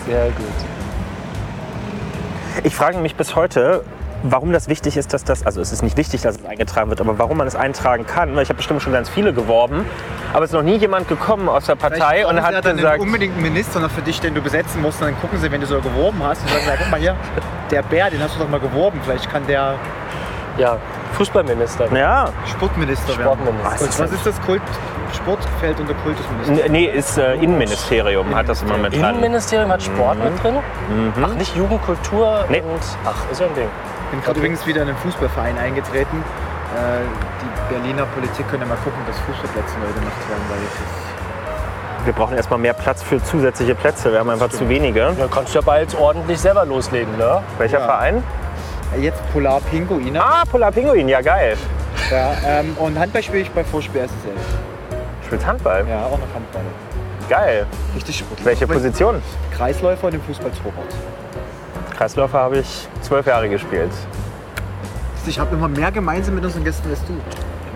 [0.05, 0.45] Sehr gut.
[2.63, 3.83] Ich frage mich bis heute,
[4.23, 7.01] warum das wichtig ist, dass das, also es ist nicht wichtig, dass es eingetragen wird,
[7.01, 8.35] aber warum man es eintragen kann.
[8.35, 9.85] Weil ich habe bestimmt schon ganz viele geworben,
[10.33, 13.33] aber es ist noch nie jemand gekommen aus der Partei und hat dann gesagt, unbedingt
[13.33, 15.01] einen Minister noch für dich, den du besetzen musst.
[15.01, 17.15] Und dann gucken sie, wenn du so geworben hast, und sagen, ja, guck mal hier,
[17.71, 18.99] der Bär, den hast du doch mal geworben.
[19.03, 19.75] Vielleicht kann der
[20.57, 20.77] Ja,
[21.13, 21.87] Fußballminister.
[21.95, 23.19] ja, Sportminister, Sportminister.
[23.19, 23.47] werden.
[23.49, 24.61] Und was ist das Kult?
[25.15, 26.69] Sport fällt unter Kultusminister.
[26.69, 29.11] Nee, ist äh, Innenministerium, hat das immer mit dran.
[29.15, 30.55] Innenministerium hat Sport mit drin?
[31.23, 32.59] Ach, nicht Jugend, Kultur Nee.
[32.61, 32.81] und...
[33.05, 33.69] Ach, ist ja ein Ding.
[34.07, 36.23] Ich bin gerade übrigens wieder in einen Fußballverein eingetreten.
[36.75, 37.01] Äh,
[37.41, 42.37] die Berliner Politik könnte mal gucken, dass Fußballplätze neu gemacht werden, weil ist Wir brauchen
[42.37, 45.13] erstmal mehr Platz für zusätzliche Plätze, wir haben einfach zu wenige.
[45.17, 47.41] Da kannst du ja bald ordentlich selber loslegen, ne?
[47.57, 47.85] Welcher Ja.
[47.85, 48.23] Verein?
[48.95, 50.23] Äh, jetzt Polar Pinguine.
[50.23, 51.57] Ah, Polar Pinguin, ja geil.
[52.09, 54.37] Ja, ähm, und Handball spiele ich bei Vorspiel SSL.
[55.25, 56.61] Spielt Handball, Ja, auch noch Handball.
[57.27, 57.65] geil.
[57.93, 58.23] Richtig.
[58.45, 59.21] Welche Position?
[59.53, 60.93] Kreisläufer und im Fußballtorwart.
[61.97, 63.91] Kreisläufer habe ich zwölf Jahre gespielt.
[65.25, 67.13] Ich habe immer mehr gemeinsam mit unseren Gästen als du.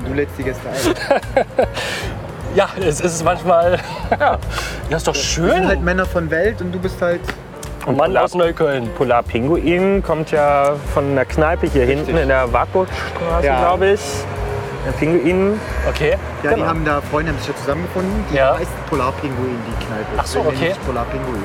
[0.08, 1.68] Du lädst die Gäste ein.
[2.54, 3.80] Ja, es ist manchmal...
[4.90, 5.68] Ja, ist doch Wir sind schön.
[5.68, 7.22] halt Männer von Welt und du bist halt.
[7.86, 8.90] Und Mann aus Neukölln.
[8.98, 13.60] Polar Pinguin kommt ja von einer Kneipe hier hinten in der Wartburgstraße, Ja.
[13.60, 14.02] glaube ich.
[14.86, 15.60] Der Pinguin.
[15.88, 16.18] Okay.
[16.44, 16.68] Ja, die Genau.
[16.68, 18.26] haben da Freunde haben sich ja zusammengefunden.
[18.32, 18.58] Die Ja.
[18.58, 20.06] heißt Polar Pinguin, die Kneipe.
[20.18, 20.50] Ach so, okay.
[20.50, 21.44] nennt sich Polar Pinguin.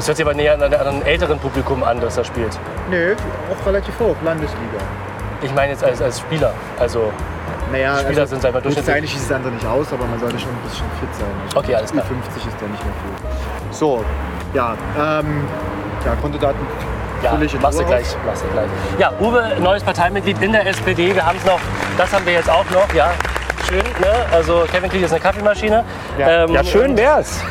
[0.00, 2.58] Das hört sich aber näher an an einem älteren Publikum an, das er spielt.
[2.88, 3.14] Nö,
[3.52, 4.80] auch relativ hoch, Landesliga.
[5.42, 6.54] Ich meine jetzt als, als Spieler.
[6.78, 7.12] Also,
[7.70, 8.96] Naja, Spieler sind einfach durchschnittlich.
[8.96, 11.28] eigentlich sieht es andere nicht aus, aber man sollte schon ein bisschen fit sein.
[11.44, 12.06] Also Okay, alles klar.
[12.06, 13.72] 50 ist ja nicht mehr viel.
[13.72, 14.02] So,
[14.54, 15.44] ja, ähm,
[16.06, 16.66] ja, Kontodaten
[17.22, 18.68] ja, machst du gleich, machst du gleich.
[18.98, 21.14] Ja, Uwe, neues Parteimitglied in der SPD.
[21.14, 21.60] Wir haben es noch,
[21.98, 23.10] das haben wir jetzt auch noch, ja.
[23.68, 24.24] Schön, ne?
[24.32, 25.84] Also Kevin kriegt jetzt eine Kaffeemaschine.
[26.18, 26.44] Ja.
[26.44, 27.42] Ähm, Ja, schön wär's.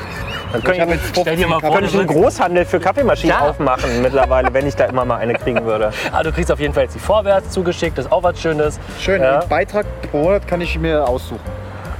[0.51, 2.65] Dann Ich könnte habe ich, jetzt Stell dir mal 50 vor, könnte ich einen Großhandel
[2.65, 3.49] für Kaffeemaschinen Ja.
[3.49, 5.91] aufmachen mittlerweile, wenn ich da immer mal eine kriegen würde.
[6.11, 8.79] Ah, du kriegst auf jeden Fall jetzt die Vorwärts zugeschickt, das ist auch was Schönes.
[8.99, 9.39] Schön, Ja.
[9.41, 11.39] und Beitrag pro Monat kann ich mir aussuchen.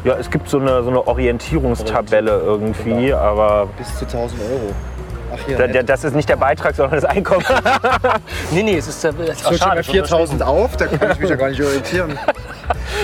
[0.03, 4.73] Ja, es gibt so eine, so eine Orientierungstabelle irgendwie, aber Bis zu 1000 Euro.
[5.31, 7.45] Ach da, der, das ist nicht der Beitrag, sondern das Einkommen.
[8.51, 9.75] Nee, nee, es ist, äh, es ist auch so schade.
[9.77, 12.17] mir 4000 auf, da kann ich mich ja gar nicht orientieren.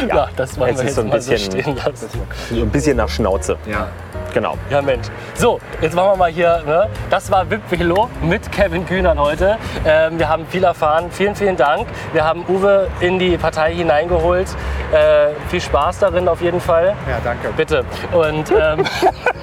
[0.09, 2.09] Ja, das wollen Es wir ist jetzt so ein mal so bisschen- stehen lassen.
[2.51, 3.57] so ein bisschen nach Schnauze.
[3.65, 3.87] Ja.
[4.35, 4.57] Genau.
[4.69, 5.07] Ja, Mensch.
[5.35, 6.61] So, jetzt machen wir mal hier.
[6.65, 6.89] Ne?
[7.09, 9.57] Das war VIP Velo mit Kevin Kühnert heute.
[9.85, 11.05] Ähm, wir haben viel erfahren.
[11.09, 11.87] Vielen, vielen Dank.
[12.11, 14.49] Wir haben Uwe in die Partei hineingeholt.
[14.91, 16.95] Äh, viel Spaß darin auf jeden Fall.
[17.09, 17.47] Ja, danke.
[17.55, 17.85] Bitte.
[18.11, 18.83] Und ähm,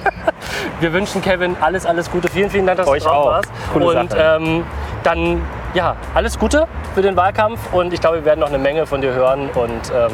[0.79, 2.27] wir wünschen Kevin alles, alles Gute.
[2.27, 3.31] Vielen, vielen Dank, dass Euch du drauf auch.
[3.31, 3.51] warst.
[3.73, 4.37] Coole Und Sache.
[4.43, 4.63] ähm,
[5.01, 5.41] dann,
[5.73, 7.59] ja, alles Gute für den Wahlkampf.
[7.73, 9.49] Und ich glaube, wir werden noch eine Menge von dir hören.
[9.55, 10.11] Und ähm,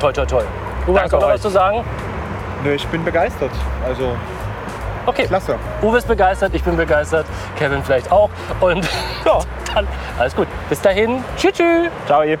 [0.00, 0.42] toi, toi, toi.
[0.86, 1.34] Uwe, hast du noch euch.
[1.36, 1.82] was zu sagen?
[2.64, 3.50] Nö, ich bin begeistert.
[3.86, 4.16] Also,
[5.06, 5.26] Okay.
[5.26, 5.58] klasse.
[5.82, 7.26] Uwe ist begeistert, ich bin begeistert,
[7.58, 8.30] Kevin vielleicht auch.
[8.60, 8.88] Und
[9.26, 9.40] ja,
[9.74, 9.86] dann
[10.18, 10.48] alles gut.
[10.70, 11.52] Bis dahin, tschüss.
[11.52, 11.90] tschüss.
[12.06, 12.22] Ciao.
[12.22, 12.38] ihr.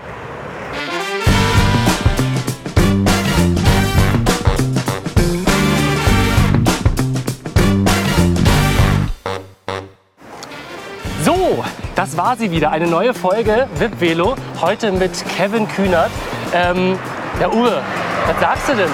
[11.22, 11.62] So,
[11.94, 12.70] das war sie wieder.
[12.70, 14.36] Eine neue Folge VIP Velo.
[14.62, 16.10] Heute mit Kevin Kühnert.
[16.54, 16.98] Ähm,
[17.40, 17.82] ja, Uwe,
[18.26, 18.90] was sagst du denn?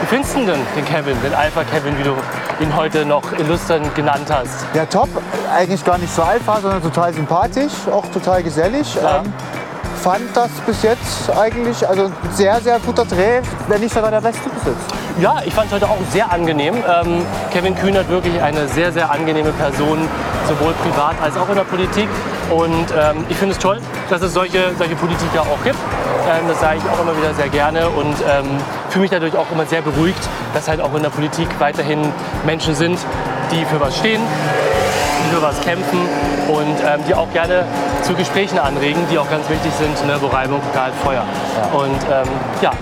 [0.00, 2.14] Wie findest du denn den Kevin, den Alpha Kevin, wie du
[2.60, 4.66] ihn heute noch illustrierend genannt hast?
[4.74, 5.08] Ja, top.
[5.54, 8.94] Eigentlich gar nicht so alpha, sondern total sympathisch, auch total gesellig.
[8.96, 9.18] Ja.
[9.18, 9.32] Ähm,
[10.02, 14.48] fand das bis jetzt eigentlich also sehr, sehr guter Dreh, wenn nicht sogar der beste
[14.48, 15.20] bis jetzt.
[15.20, 16.74] Ja, ich fand es heute auch sehr angenehm.
[16.74, 20.08] Ähm, Kevin Kühnert wirklich eine sehr, sehr angenehme Person,
[20.48, 22.08] sowohl privat als auch in der Politik.
[22.52, 25.78] Und ähm, ich finde es toll, dass es solche, solche Politiker auch gibt.
[26.28, 28.46] Ähm, das sage ich auch immer wieder sehr gerne und ähm,
[28.90, 32.00] fühle mich dadurch auch immer sehr beruhigt, dass halt auch in der Politik weiterhin
[32.44, 32.98] Menschen sind,
[33.50, 35.98] die für was stehen, die für was kämpfen
[36.48, 37.64] und ähm, die auch gerne
[38.02, 41.24] zu Gesprächen anregen, die auch ganz wichtig sind, ne, wo Reibung, Gehalt, Feuer.
[41.72, 42.28] Und ähm,
[42.60, 42.72] ja,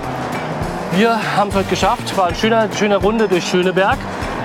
[0.93, 2.17] wir haben es heute geschafft.
[2.17, 3.99] War eine schöne, schöne Runde durch Schöneberg,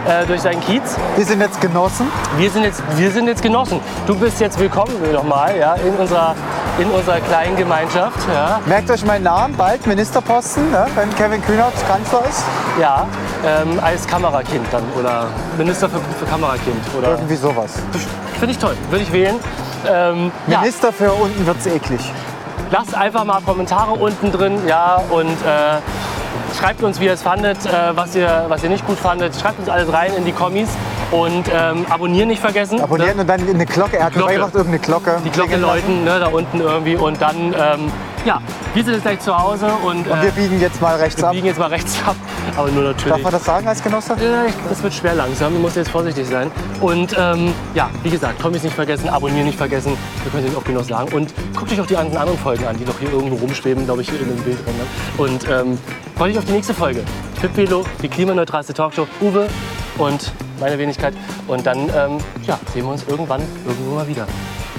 [0.08, 0.96] äh, durch seinen Kiez.
[1.16, 2.08] Wir sind jetzt Genossen.
[2.38, 3.80] Wir sind, jetzt, wir sind jetzt Genossen.
[4.08, 6.36] Du bist jetzt willkommen nochmal ja, in unserer
[6.78, 8.18] in unserer kleinen Gemeinschaft.
[8.34, 12.44] Ja, Merkt euch meinen Namen, bald Ministerposten, ne, wenn Kevin Kühnert Kanzler ist.
[12.82, 13.08] ja
[13.46, 15.28] ähm, als Kamerakind dann oder
[15.58, 16.84] Minister für, für Kamerakind.
[16.98, 17.76] Oder Irgendwie sowas.
[18.40, 19.36] Finde ich toll, würde ich wählen.
[19.88, 22.02] Ähm, ja, Minister für unten wird's eklig.
[22.72, 25.80] lasst einfach mal Kommentare unten drin, ja, und äh,
[26.58, 29.36] schreibt uns, wie ihr es fandet, äh, was, ihr, was ihr nicht gut fandet.
[29.36, 30.70] Schreibt uns alles rein in die Kommis
[31.12, 32.82] und ähm, abonnieren nicht vergessen.
[32.82, 33.22] Abonnieren ne?
[33.22, 33.98] und dann eine Glocke.
[33.98, 34.34] Er hat Glocke.
[34.34, 35.22] gemacht irgendeine Glocke.
[35.24, 37.92] Die Glocke läuten, ne, da unten irgendwie und dann, ähm,
[38.26, 38.42] ja,
[38.74, 41.28] wir sind jetzt gleich zu Hause und, Und äh, wir biegen jetzt mal rechts wir
[41.28, 41.34] ab.
[41.34, 42.16] biegen jetzt mal rechts ab,
[42.56, 43.24] aber nur Darf natürlich.
[43.24, 44.16] man das sagen als Genosse?
[44.22, 46.52] Ja, das wird schwer langsam, du musst jetzt vorsichtig sein.
[46.82, 50.66] Und ähm, ja, wie gesagt, Kommis nicht vergessen, abonnieren nicht vergessen, wir können es oft
[50.66, 51.14] genug sagen.
[51.14, 54.10] Und guckt euch auch die anderen Folgen an, die noch hier irgendwo rumschweben, glaube ich,
[54.10, 54.76] hier in dem Bild drin.
[54.78, 55.24] Ne?
[55.24, 55.78] Und ähm,
[56.16, 57.04] freut euch auf die nächste Folge.
[57.40, 59.48] Pip Velo, die klimaneutralste Talkshow, Uwe
[59.98, 61.14] und meine Wenigkeit.
[61.48, 64.28] Und dann ähm, ja, sehen wir uns irgendwann irgendwo mal wieder.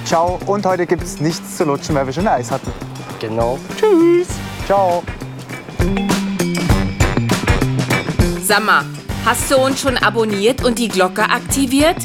[0.05, 0.39] Ciao.
[0.47, 2.71] Und heute gibt's nichts zu lutschen, weil wir schon Eis hatten.
[3.21, 3.59] Genau.
[4.67, 5.03] Ciao.
[8.47, 8.85] Sag mal,
[9.25, 11.97] hast du uns schon abonniert und die Glocke aktiviert?